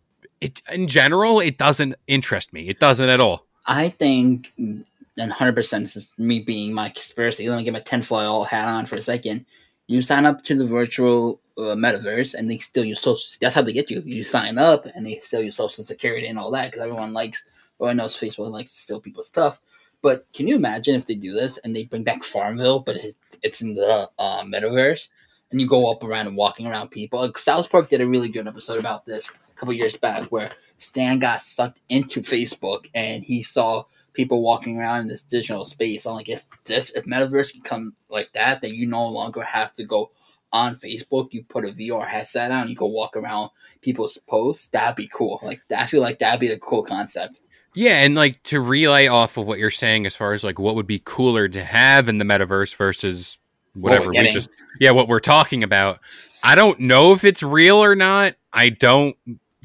it 0.40 0.62
in 0.70 0.87
general 0.87 1.40
it 1.40 1.59
doesn't 1.59 1.96
interest 2.06 2.52
me. 2.52 2.68
It 2.68 2.78
doesn't 2.78 3.09
at 3.09 3.18
all. 3.18 3.44
I 3.66 3.88
think, 3.88 4.52
and 4.56 4.85
100% 5.18 5.80
this 5.80 5.96
is 5.96 6.09
me 6.18 6.38
being 6.38 6.72
my 6.72 6.90
conspiracy. 6.90 7.48
Let 7.48 7.56
me 7.56 7.64
get 7.64 7.72
my 7.72 7.80
tinfoil 7.80 8.44
hat 8.44 8.68
on 8.68 8.87
for 8.87 8.94
a 8.94 9.02
second. 9.02 9.44
You 9.88 10.02
sign 10.02 10.24
up 10.24 10.44
to 10.44 10.54
the 10.54 10.68
virtual 10.68 11.40
uh, 11.59 11.74
metaverse, 11.74 12.35
and 12.35 12.48
they 12.48 12.59
steal 12.59 12.85
your 12.85 12.94
social. 12.94 13.26
That's 13.40 13.56
how 13.56 13.62
they 13.62 13.72
get 13.72 13.90
you. 13.90 14.04
You 14.06 14.22
sign 14.22 14.56
up, 14.56 14.87
and 14.87 15.04
they 15.04 15.18
steal 15.18 15.42
your 15.42 15.50
social 15.50 15.82
security 15.82 16.28
and 16.28 16.38
all 16.38 16.52
that 16.52 16.70
because 16.70 16.82
everyone 16.82 17.12
likes. 17.12 17.42
Everyone 17.80 17.96
knows 17.96 18.16
Facebook 18.16 18.52
likes 18.52 18.72
to 18.72 18.78
steal 18.78 19.00
people's 19.00 19.26
stuff. 19.26 19.61
But 20.00 20.26
can 20.32 20.46
you 20.46 20.54
imagine 20.54 20.94
if 20.94 21.06
they 21.06 21.16
do 21.16 21.32
this 21.32 21.59
and 21.59 21.74
they 21.74 21.87
bring 21.87 22.04
back 22.04 22.22
Farmville, 22.22 22.80
but 22.80 22.96
it, 22.96 23.16
it's 23.42 23.62
in 23.62 23.74
the 23.74 24.09
uh, 24.18 24.42
metaverse, 24.44 25.09
and 25.50 25.61
you 25.61 25.66
go 25.66 25.90
up 25.90 26.02
around 26.02 26.26
and 26.26 26.37
walking 26.37 26.66
around 26.66 26.90
people? 26.90 27.20
Like 27.20 27.38
South 27.38 27.70
Park 27.70 27.88
did 27.88 28.00
a 28.00 28.06
really 28.06 28.28
good 28.28 28.48
episode 28.48 28.78
about 28.78 29.06
this 29.06 29.28
a 29.28 29.59
couple 29.59 29.74
years 29.74 29.96
back, 29.96 30.24
where 30.24 30.50
Stan 30.78 31.18
got 31.18 31.40
sucked 31.40 31.80
into 31.88 32.20
Facebook 32.20 32.87
and 32.94 33.24
he 33.24 33.42
saw 33.42 33.85
people 34.12 34.42
walking 34.42 34.78
around 34.78 35.00
in 35.00 35.09
this 35.09 35.22
digital 35.22 35.64
space. 35.64 36.06
I'm 36.06 36.14
like, 36.14 36.28
if 36.28 36.46
this 36.64 36.90
if 36.90 37.04
metaverse 37.04 37.52
can 37.52 37.62
come 37.62 37.94
like 38.09 38.32
that, 38.32 38.61
then 38.61 38.74
you 38.74 38.87
no 38.87 39.06
longer 39.06 39.42
have 39.42 39.72
to 39.74 39.85
go 39.85 40.11
on 40.52 40.76
Facebook. 40.76 41.28
You 41.32 41.44
put 41.44 41.64
a 41.64 41.68
VR 41.68 42.06
headset 42.06 42.50
on, 42.50 42.68
you 42.68 42.74
go 42.74 42.87
walk 42.87 43.16
around 43.16 43.50
people's 43.82 44.18
posts. 44.28 44.68
That'd 44.68 44.96
be 44.96 45.09
cool. 45.09 45.40
Like 45.42 45.61
I 45.76 45.87
feel 45.87 46.00
like 46.02 46.18
that'd 46.18 46.40
be 46.40 46.48
a 46.48 46.59
cool 46.59 46.82
concept. 46.82 47.40
Yeah, 47.74 48.02
and 48.02 48.14
like 48.14 48.42
to 48.44 48.61
relay 48.61 49.06
off 49.06 49.37
of 49.37 49.46
what 49.46 49.59
you're 49.59 49.70
saying 49.70 50.06
as 50.06 50.16
far 50.16 50.32
as 50.32 50.42
like 50.42 50.59
what 50.59 50.74
would 50.76 50.87
be 50.87 51.02
cooler 51.04 51.46
to 51.46 51.62
have 51.62 52.09
in 52.09 52.16
the 52.16 52.24
metaverse 52.24 52.74
versus 52.74 53.38
whatever 53.76 54.10
we 54.10 54.28
just 54.30 54.48
yeah, 54.80 54.90
what 54.90 55.08
we're 55.08 55.20
talking 55.20 55.62
about. 55.62 56.00
I 56.42 56.54
don't 56.54 56.80
know 56.80 57.12
if 57.12 57.24
it's 57.24 57.42
real 57.42 57.82
or 57.82 57.94
not. 57.94 58.34
I 58.52 58.70
don't 58.70 59.16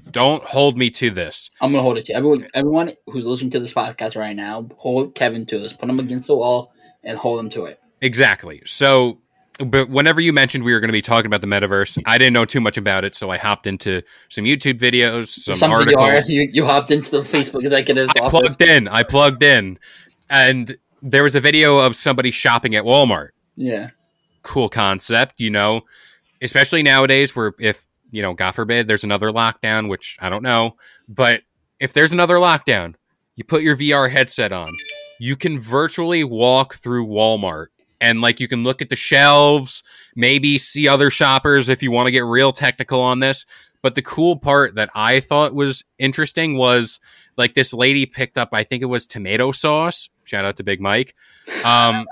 don't 0.09 0.43
hold 0.43 0.77
me 0.77 0.89
to 0.91 1.09
this. 1.09 1.49
I'm 1.61 1.71
gonna 1.71 1.83
hold 1.83 1.97
it 1.97 2.05
to 2.05 2.13
you. 2.13 2.17
everyone. 2.17 2.47
Everyone 2.53 2.91
who's 3.07 3.25
listening 3.25 3.51
to 3.51 3.59
this 3.59 3.73
podcast 3.73 4.15
right 4.15 4.35
now, 4.35 4.67
hold 4.77 5.15
Kevin 5.15 5.45
to 5.47 5.59
this. 5.59 5.73
Put 5.73 5.89
him 5.89 5.99
against 5.99 6.27
the 6.27 6.35
wall 6.35 6.73
and 7.03 7.17
hold 7.17 7.39
him 7.39 7.49
to 7.51 7.65
it. 7.65 7.79
Exactly. 8.01 8.61
So 8.65 9.21
but 9.65 9.89
whenever 9.89 10.21
you 10.21 10.33
mentioned 10.33 10.63
we 10.63 10.73
were 10.73 10.79
going 10.79 10.89
to 10.89 10.93
be 10.93 11.01
talking 11.01 11.27
about 11.27 11.41
the 11.41 11.47
metaverse, 11.47 12.01
I 12.05 12.17
didn't 12.17 12.33
know 12.33 12.45
too 12.45 12.61
much 12.61 12.77
about 12.77 13.03
it, 13.03 13.13
so 13.15 13.29
I 13.29 13.37
hopped 13.37 13.67
into 13.67 14.01
some 14.29 14.45
YouTube 14.45 14.79
videos, 14.79 15.27
some, 15.27 15.55
Some 15.55 15.71
articles. 15.71 15.99
VR, 15.99 16.29
you, 16.29 16.49
you 16.51 16.65
hopped 16.65 16.91
into 16.91 17.11
the 17.11 17.19
Facebook 17.19 17.61
executive's 17.63 18.11
I 18.15 18.21
office. 18.21 18.31
plugged 18.31 18.61
in. 18.61 18.87
I 18.87 19.03
plugged 19.03 19.43
in, 19.43 19.77
and 20.29 20.75
there 21.01 21.23
was 21.23 21.35
a 21.35 21.39
video 21.39 21.79
of 21.79 21.95
somebody 21.95 22.31
shopping 22.31 22.75
at 22.75 22.83
Walmart. 22.83 23.29
Yeah. 23.55 23.91
Cool 24.43 24.69
concept, 24.69 25.39
you 25.39 25.49
know, 25.49 25.81
especially 26.41 26.83
nowadays 26.83 27.35
where 27.35 27.53
if 27.59 27.85
you 28.11 28.21
know, 28.21 28.33
God 28.33 28.51
forbid, 28.51 28.87
there's 28.87 29.05
another 29.05 29.31
lockdown, 29.31 29.89
which 29.89 30.17
I 30.19 30.29
don't 30.29 30.43
know, 30.43 30.75
but 31.07 31.43
if 31.79 31.93
there's 31.93 32.11
another 32.11 32.35
lockdown, 32.35 32.95
you 33.35 33.43
put 33.43 33.63
your 33.63 33.75
VR 33.75 34.11
headset 34.11 34.51
on, 34.51 34.71
you 35.19 35.35
can 35.35 35.57
virtually 35.57 36.23
walk 36.23 36.75
through 36.75 37.07
Walmart. 37.07 37.67
And 38.01 38.19
like 38.19 38.39
you 38.39 38.47
can 38.47 38.63
look 38.63 38.81
at 38.81 38.89
the 38.89 38.95
shelves, 38.95 39.83
maybe 40.15 40.57
see 40.57 40.87
other 40.87 41.09
shoppers 41.09 41.69
if 41.69 41.83
you 41.83 41.91
want 41.91 42.07
to 42.07 42.11
get 42.11 42.25
real 42.25 42.51
technical 42.51 42.99
on 42.99 43.19
this. 43.19 43.45
But 43.83 43.95
the 43.95 44.01
cool 44.01 44.37
part 44.37 44.75
that 44.75 44.89
I 44.93 45.19
thought 45.19 45.53
was 45.53 45.83
interesting 45.97 46.57
was 46.57 46.99
like 47.37 47.53
this 47.53 47.73
lady 47.73 48.05
picked 48.05 48.37
up, 48.37 48.49
I 48.53 48.63
think 48.63 48.81
it 48.83 48.87
was 48.87 49.07
tomato 49.07 49.51
sauce. 49.51 50.09
Shout 50.23 50.45
out 50.45 50.57
to 50.57 50.63
Big 50.63 50.81
Mike. 50.81 51.15
Um, 51.63 52.07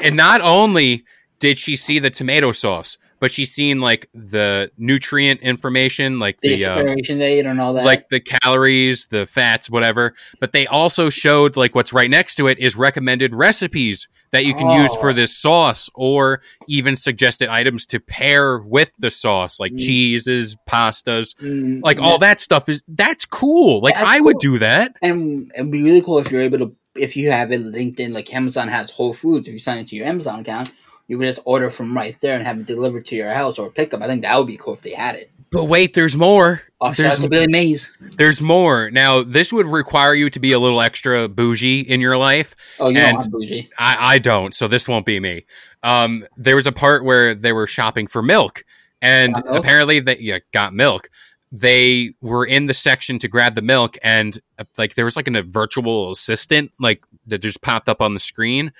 and 0.00 0.16
not 0.16 0.40
only 0.40 1.04
did 1.40 1.58
she 1.58 1.76
see 1.76 1.98
the 1.98 2.10
tomato 2.10 2.52
sauce, 2.52 2.98
but 3.20 3.30
she's 3.30 3.50
seen 3.52 3.80
like 3.80 4.08
the 4.14 4.70
nutrient 4.78 5.40
information, 5.40 6.18
like 6.18 6.40
The 6.40 6.56
the, 6.56 6.64
uh, 6.66 6.74
expiration 6.78 7.18
date 7.18 7.46
and 7.46 7.60
all 7.60 7.74
that. 7.74 7.84
like 7.84 8.08
the 8.08 8.20
calories, 8.20 9.06
the 9.06 9.26
fats, 9.26 9.70
whatever. 9.70 10.14
But 10.40 10.52
they 10.52 10.66
also 10.66 11.10
showed 11.10 11.56
like 11.56 11.74
what's 11.74 11.92
right 11.92 12.10
next 12.10 12.36
to 12.36 12.46
it 12.48 12.58
is 12.58 12.76
recommended 12.76 13.34
recipes 13.34 14.08
that 14.30 14.44
you 14.44 14.52
can 14.52 14.68
use 14.68 14.94
for 14.96 15.08
Oh. 15.08 15.12
this 15.14 15.34
sauce, 15.34 15.88
or 15.94 16.42
even 16.66 16.96
suggested 16.96 17.48
items 17.48 17.86
to 17.86 17.98
pair 17.98 18.58
with 18.58 18.92
the 18.98 19.10
sauce, 19.10 19.58
like 19.58 19.72
Mm. 19.72 19.78
cheeses, 19.78 20.54
pastas, 20.68 21.34
Mm, 21.42 21.80
like 21.82 21.98
all 21.98 22.18
that 22.18 22.38
stuff 22.38 22.68
is 22.68 22.82
that's 22.88 23.24
cool. 23.24 23.80
Like 23.80 23.94
That's 23.94 24.06
I 24.06 24.20
would 24.20 24.34
cool. 24.34 24.52
do 24.54 24.58
that. 24.58 24.94
And 25.00 25.50
it'd 25.54 25.70
be 25.70 25.82
really 25.82 26.02
cool 26.02 26.18
if 26.18 26.30
you're 26.30 26.42
able 26.42 26.58
to, 26.58 26.76
if 26.94 27.16
you 27.16 27.30
have 27.30 27.52
it 27.52 27.62
linked 27.62 28.00
in, 28.00 28.12
like 28.12 28.34
Amazon 28.34 28.68
has 28.68 28.90
Whole 28.90 29.14
Foods. 29.14 29.48
If 29.48 29.54
you 29.54 29.60
sign 29.60 29.78
into 29.78 29.96
your 29.96 30.04
Amazon 30.06 30.40
account, 30.40 30.72
you 31.08 31.18
can 31.18 31.26
just 31.26 31.40
order 31.44 31.70
from 31.70 31.96
right 31.96 32.16
there 32.20 32.34
and 32.36 32.44
have 32.46 32.60
it 32.60 32.66
delivered 32.66 33.06
to 33.06 33.16
your 33.16 33.32
house 33.32 33.58
or 33.58 33.70
pick 33.70 33.92
up. 33.94 34.02
I 34.02 34.06
think 34.06 34.22
that 34.22 34.36
would 34.38 34.46
be 34.46 34.56
cool 34.56 34.74
if 34.74 34.82
they 34.82 34.90
had 34.92 35.16
it. 35.16 35.30
But 35.50 35.64
wait, 35.64 35.94
there's 35.94 36.14
more. 36.14 36.60
Oh, 36.78 36.92
There's 36.92 37.26
Billy 37.26 37.46
Mays. 37.48 37.96
there's 38.18 38.42
more. 38.42 38.90
Now, 38.90 39.22
this 39.22 39.50
would 39.50 39.64
require 39.64 40.14
you 40.14 40.28
to 40.28 40.38
be 40.38 40.52
a 40.52 40.58
little 40.58 40.82
extra 40.82 41.26
bougie 41.26 41.80
in 41.80 42.02
your 42.02 42.18
life. 42.18 42.54
Oh, 42.78 42.90
you 42.90 42.98
And- 42.98 43.18
bougie. 43.30 43.70
I, 43.78 44.14
I 44.14 44.18
don't, 44.18 44.54
so 44.54 44.68
this 44.68 44.86
won't 44.86 45.06
be 45.06 45.18
me. 45.18 45.46
Um, 45.82 46.26
there 46.36 46.54
was 46.54 46.66
a 46.66 46.72
part 46.72 47.02
where 47.02 47.34
they 47.34 47.52
were 47.52 47.66
shopping 47.66 48.06
for 48.06 48.22
milk, 48.22 48.62
and 49.00 49.32
milk? 49.46 49.58
apparently 49.58 50.00
they 50.00 50.18
yeah, 50.18 50.38
got 50.52 50.74
milk. 50.74 51.08
They 51.50 52.12
were 52.20 52.44
in 52.44 52.66
the 52.66 52.74
section 52.74 53.18
to 53.20 53.28
grab 53.28 53.54
the 53.54 53.62
milk, 53.62 53.96
and 54.02 54.38
uh, 54.58 54.64
like 54.76 54.96
there 54.96 55.06
was 55.06 55.16
like 55.16 55.28
an, 55.28 55.36
a 55.36 55.42
virtual 55.42 56.10
assistant 56.10 56.72
like 56.78 57.02
that 57.26 57.38
just 57.38 57.62
popped 57.62 57.88
up 57.88 58.02
on 58.02 58.12
the 58.12 58.20
screen, 58.20 58.70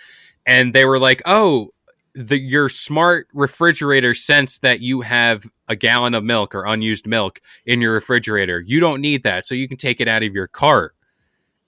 and 0.44 0.74
they 0.74 0.84
were 0.84 0.98
like, 0.98 1.22
"Oh, 1.24 1.70
the 2.18 2.38
your 2.38 2.68
smart 2.68 3.28
refrigerator 3.32 4.14
sense 4.14 4.58
that 4.60 4.80
you 4.80 5.02
have 5.02 5.46
a 5.68 5.76
gallon 5.76 6.14
of 6.14 6.24
milk 6.24 6.54
or 6.54 6.64
unused 6.66 7.06
milk 7.06 7.40
in 7.64 7.80
your 7.80 7.92
refrigerator. 7.94 8.60
You 8.66 8.80
don't 8.80 9.00
need 9.00 9.22
that, 9.22 9.44
so 9.44 9.54
you 9.54 9.68
can 9.68 9.76
take 9.76 10.00
it 10.00 10.08
out 10.08 10.22
of 10.22 10.34
your 10.34 10.46
cart." 10.48 10.94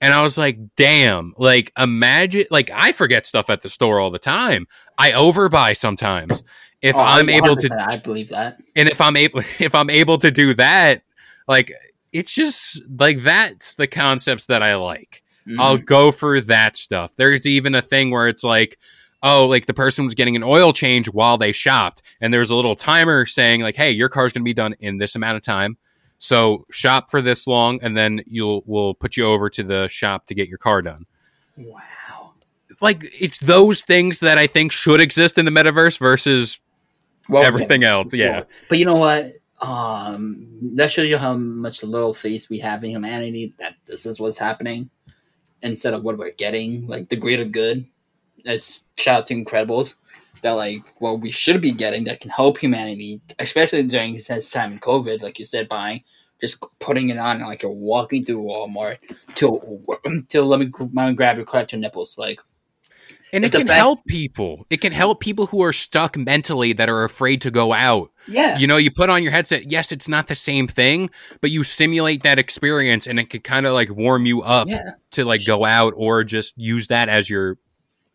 And 0.02 0.14
I 0.14 0.22
was 0.22 0.38
like, 0.38 0.58
damn, 0.76 1.34
like 1.36 1.70
imagine, 1.78 2.46
like 2.50 2.70
I 2.74 2.92
forget 2.92 3.26
stuff 3.26 3.50
at 3.50 3.60
the 3.60 3.68
store 3.68 4.00
all 4.00 4.10
the 4.10 4.18
time. 4.18 4.66
I 4.98 5.12
overbuy 5.12 5.76
sometimes. 5.76 6.42
If 6.80 6.96
Oh, 6.96 7.00
I'm 7.00 7.28
able 7.28 7.54
to, 7.56 7.86
I 7.86 7.98
believe 7.98 8.30
that. 8.30 8.56
and 8.74 8.88
if 8.88 9.00
I'm 9.02 9.14
able, 9.16 9.40
if 9.60 9.74
I'm 9.74 9.90
able 9.90 10.16
to 10.18 10.30
do 10.30 10.54
that, 10.54 11.02
like 11.46 11.70
it's 12.12 12.34
just 12.34 12.80
like 12.98 13.18
that's 13.18 13.74
the 13.76 13.86
concepts 13.86 14.46
that 14.46 14.62
I 14.62 14.76
like. 14.76 15.22
Mhm. 15.46 15.60
I'll 15.60 15.76
go 15.76 16.10
for 16.12 16.40
that 16.40 16.76
stuff. 16.76 17.14
There's 17.16 17.46
even 17.46 17.74
a 17.74 17.82
thing 17.82 18.10
where 18.10 18.26
it's 18.26 18.42
like, 18.44 18.78
oh, 19.22 19.46
like 19.46 19.66
the 19.66 19.74
person 19.74 20.04
was 20.04 20.14
getting 20.14 20.37
an 20.37 20.42
oil 20.42 20.72
change 20.72 21.09
while 21.09 21.38
they 21.38 21.52
shopped, 21.52 22.02
and 22.20 22.33
there's 22.33 22.50
a 22.50 22.54
little 22.54 22.76
timer 22.76 23.26
saying 23.26 23.61
like, 23.62 23.76
hey, 23.76 23.90
your 23.90 24.09
car's 24.09 24.33
gonna 24.33 24.44
be 24.44 24.54
done 24.54 24.74
in 24.80 24.98
this 24.98 25.14
amount 25.14 25.37
of 25.37 25.42
time. 25.42 25.76
So 26.18 26.66
shop 26.70 27.11
for 27.11 27.22
this 27.22 27.46
long, 27.46 27.78
and 27.83 27.96
then 27.96 28.20
you'll 28.26 28.62
we'll 28.66 28.94
put 28.94 29.16
you 29.16 29.24
over 29.24 29.48
to 29.50 29.62
the 29.62 29.88
shop 29.88 30.26
to 30.26 30.35
get 30.35 30.48
your 30.48 30.59
car 30.59 30.83
done. 30.83 31.06
wow. 31.56 32.33
Like 32.83 33.04
it's 33.18 33.38
those 33.38 33.80
things 33.80 34.20
that 34.20 34.38
I 34.38 34.46
think 34.46 34.72
should 34.72 35.00
exist 35.00 35.38
in 35.38 35.44
the 35.44 35.50
metaverse 35.50 35.98
versus 35.98 36.61
Well, 37.28 37.42
everything 37.42 37.85
else. 37.85 38.14
Yeah. 38.14 38.44
But 38.68 38.78
you 38.78 38.87
know 38.87 38.94
what? 38.94 39.33
Um, 39.61 40.46
that 40.76 40.90
shows 40.90 41.09
you 41.09 41.18
how 41.18 41.35
much 41.35 41.83
little 41.83 42.14
faith 42.14 42.48
we 42.48 42.59
have 42.61 42.83
in 42.85 42.90
humanity. 42.90 43.54
That 43.59 43.74
this 43.87 44.06
is 44.06 44.18
what's 44.18 44.38
happening, 44.38 44.88
instead 45.62 45.92
of 45.92 46.04
what 46.04 46.16
we're 46.16 46.33
getting, 46.33 46.87
like 46.87 47.09
the 47.09 47.16
greater 47.16 47.44
good. 47.44 47.87
It's 48.44 48.83
shout 48.96 49.18
out 49.20 49.26
to 49.29 49.35
Incredibles 49.35 49.94
that 50.42 50.53
like 50.53 50.83
what 50.98 51.20
we 51.20 51.31
should 51.31 51.61
be 51.61 51.72
getting 51.72 52.05
that 52.05 52.20
can 52.20 52.31
help 52.31 52.59
humanity, 52.59 53.20
especially 53.38 53.83
during 53.83 54.14
this 54.14 54.50
time 54.50 54.72
in 54.72 54.81
COVID, 54.81 55.22
like 55.22 55.38
you 55.38 55.44
said, 55.44 55.68
buying 55.68 56.03
just 56.40 56.64
putting 56.79 57.11
it 57.11 57.18
on 57.18 57.40
like 57.40 57.62
you're 57.62 57.70
walking 57.70 58.24
through 58.24 58.42
Walmart 58.42 58.96
till 59.35 59.83
till 60.29 60.46
let 60.46 60.59
me 60.61 60.70
let 60.94 61.09
me 61.09 61.12
grab 61.12 61.37
your 61.37 61.44
crack 61.44 61.70
your 61.72 61.81
nipples 61.83 62.16
like 62.16 62.40
And 63.35 63.44
it 63.44 63.53
can 63.53 63.66
fact- 63.66 63.76
help 63.79 64.05
people. 64.07 64.64
It 64.70 64.81
can 64.81 64.92
help 64.92 65.20
people 65.20 65.46
who 65.46 65.62
are 65.62 65.72
stuck 65.74 66.16
mentally 66.16 66.72
that 66.72 66.88
are 66.88 67.05
afraid 67.05 67.42
to 67.42 67.50
go 67.50 67.74
out. 67.74 68.11
yeah 68.26 68.57
You 68.59 68.66
know, 68.66 68.79
you 68.79 68.90
put 68.90 69.11
on 69.11 69.22
your 69.22 69.33
headset. 69.33 69.70
Yes, 69.70 69.92
it's 69.92 70.09
not 70.09 70.29
the 70.29 70.35
same 70.35 70.66
thing, 70.66 71.11
but 71.42 71.50
you 71.50 71.62
simulate 71.62 72.22
that 72.22 72.38
experience 72.38 73.07
and 73.07 73.20
it 73.20 73.29
could 73.29 73.44
kind 73.44 73.66
of 73.66 73.74
like 73.74 73.90
warm 73.90 74.24
you 74.24 74.40
up 74.42 74.66
yeah 74.68 74.92
to 75.11 75.26
like 75.26 75.44
go 75.44 75.66
out 75.66 75.92
or 75.96 76.24
just 76.24 76.57
use 76.57 76.87
that 76.87 77.11
as 77.11 77.29
your 77.29 77.59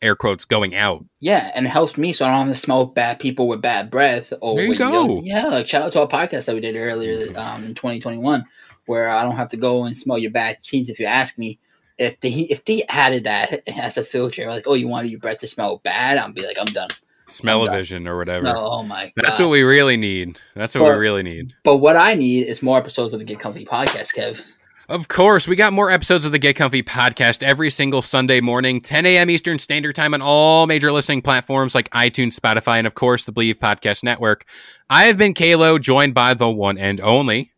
air 0.06 0.16
quotes 0.16 0.46
going 0.46 0.76
out. 0.76 1.04
Yeah, 1.20 1.52
and 1.56 1.66
it 1.66 1.70
helps 1.70 1.98
me 1.98 2.14
so 2.14 2.26
I 2.26 2.30
don't 2.30 2.48
have 2.48 2.56
to 2.56 2.62
smell 2.62 2.86
bad 2.86 3.20
people 3.20 3.48
with 3.48 3.62
bad 3.62 3.90
breath. 3.90 4.32
Or 4.42 4.56
There 4.56 4.66
you 4.68 4.76
go. 4.76 4.92
young- 4.92 5.26
yeah, 5.26 5.48
like 5.48 5.68
shout 5.68 5.82
out 5.82 5.92
to 5.94 6.02
our 6.02 6.08
podcast 6.08 6.46
that 6.46 6.56
we 6.56 6.62
did 6.62 6.76
earlier 6.76 7.38
um, 7.38 7.64
in 7.66 7.76
2021, 7.76 8.46
where 8.86 9.10
I 9.10 9.24
don't 9.24 9.36
have 9.36 9.50
to 9.50 9.58
go 9.58 9.84
and 9.86 9.98
smell 9.98 10.18
your 10.18 10.32
bad 10.32 10.62
cheese 10.62 10.88
if 10.90 11.00
you 11.00 11.06
ask 11.08 11.38
me. 11.38 11.60
If 11.98 12.20
they 12.20 12.30
if 12.30 12.64
they 12.66 12.84
added 12.90 13.24
that 13.24 13.64
as 13.80 13.98
a 13.98 14.04
filter, 14.04 14.48
like 14.48 14.66
oh 14.68 14.74
you 14.76 14.88
want 14.88 15.10
your 15.10 15.20
breath 15.20 15.40
to 15.40 15.48
smell 15.48 15.78
bad, 15.84 16.18
I'll 16.18 16.32
be 16.32 16.46
like 16.46 16.58
I'm 16.60 16.66
done. 16.66 16.90
Smell-o-vision 17.28 18.08
or 18.08 18.18
whatever. 18.18 18.42
Smell, 18.42 18.70
oh 18.72 18.84
my 18.84 19.12
That's 19.16 19.40
what 19.40 19.50
we 19.50 19.64
really 19.64 19.98
need. 19.98 20.38
That's 20.54 20.76
what 20.76 20.82
But- 20.82 20.92
we 20.94 20.98
really 21.00 21.24
need. 21.24 21.54
but 21.64 21.78
what 21.78 21.96
I 21.96 22.14
need 22.14 22.46
is 22.48 22.62
more 22.62 22.78
episodes 22.78 23.14
of 23.14 23.20
the 23.20 23.26
Get 23.26 23.40
Comfy 23.40 23.66
podcast, 23.66 24.14
Kev. 24.16 24.42
Of 24.88 25.08
course, 25.08 25.48
we 25.48 25.56
got 25.56 25.74
more 25.74 25.90
episodes 25.90 26.26
of 26.26 26.32
the 26.32 26.38
Get 26.38 26.56
Comfy 26.58 26.84
podcast 26.84 27.42
every 27.42 27.72
single 27.72 28.04
Sunday 28.04 28.40
morning, 28.40 28.80
10 28.80 29.08
a.m. 29.08 29.32
Eastern 29.32 29.58
Standard 29.58 29.96
Time 29.96 30.14
on 30.14 30.22
all 30.22 30.68
major 30.68 30.92
listening 30.92 31.24
platforms 31.24 31.74
like 31.74 31.90
iTunes, 31.90 32.40
Spotify, 32.40 32.78
and 32.78 32.86
of 32.86 32.94
course 32.94 33.26
the 33.26 33.32
Bleav 33.34 33.58
Podcast 33.58 34.04
Network. 34.04 34.46
I 34.90 35.06
have 35.06 35.18
been 35.18 35.34
Kalo, 35.34 35.80
joined 35.80 36.14
by 36.14 36.36
the 36.36 36.50
one 36.50 36.78
and 36.78 37.02
only, 37.02 37.52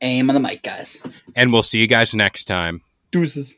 Aim 0.00 0.30
on 0.30 0.34
the 0.34 0.40
mic, 0.40 0.62
guys. 0.62 0.98
and 1.34 1.52
we'll 1.52 1.62
see 1.62 1.80
you 1.80 1.88
guys 1.88 2.14
next 2.14 2.44
time. 2.44 2.80
Deuces. 3.10 3.56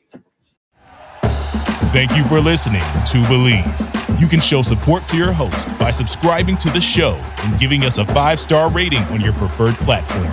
Thank 1.92 2.16
you 2.16 2.24
for 2.24 2.40
listening 2.40 2.80
to 2.80 3.18
Bleav. 3.28 4.18
You 4.20 4.26
can 4.26 4.40
show 4.40 4.62
support 4.62 5.04
to 5.08 5.16
your 5.18 5.32
host 5.32 5.68
by 5.78 5.90
subscribing 5.90 6.56
to 6.56 6.70
the 6.70 6.80
show 6.80 7.22
and 7.44 7.60
giving 7.60 7.84
us 7.84 7.98
a 7.98 8.06
five 8.06 8.40
star 8.40 8.70
rating 8.70 9.02
on 9.04 9.20
your 9.20 9.34
preferred 9.34 9.74
platform. 9.74 10.32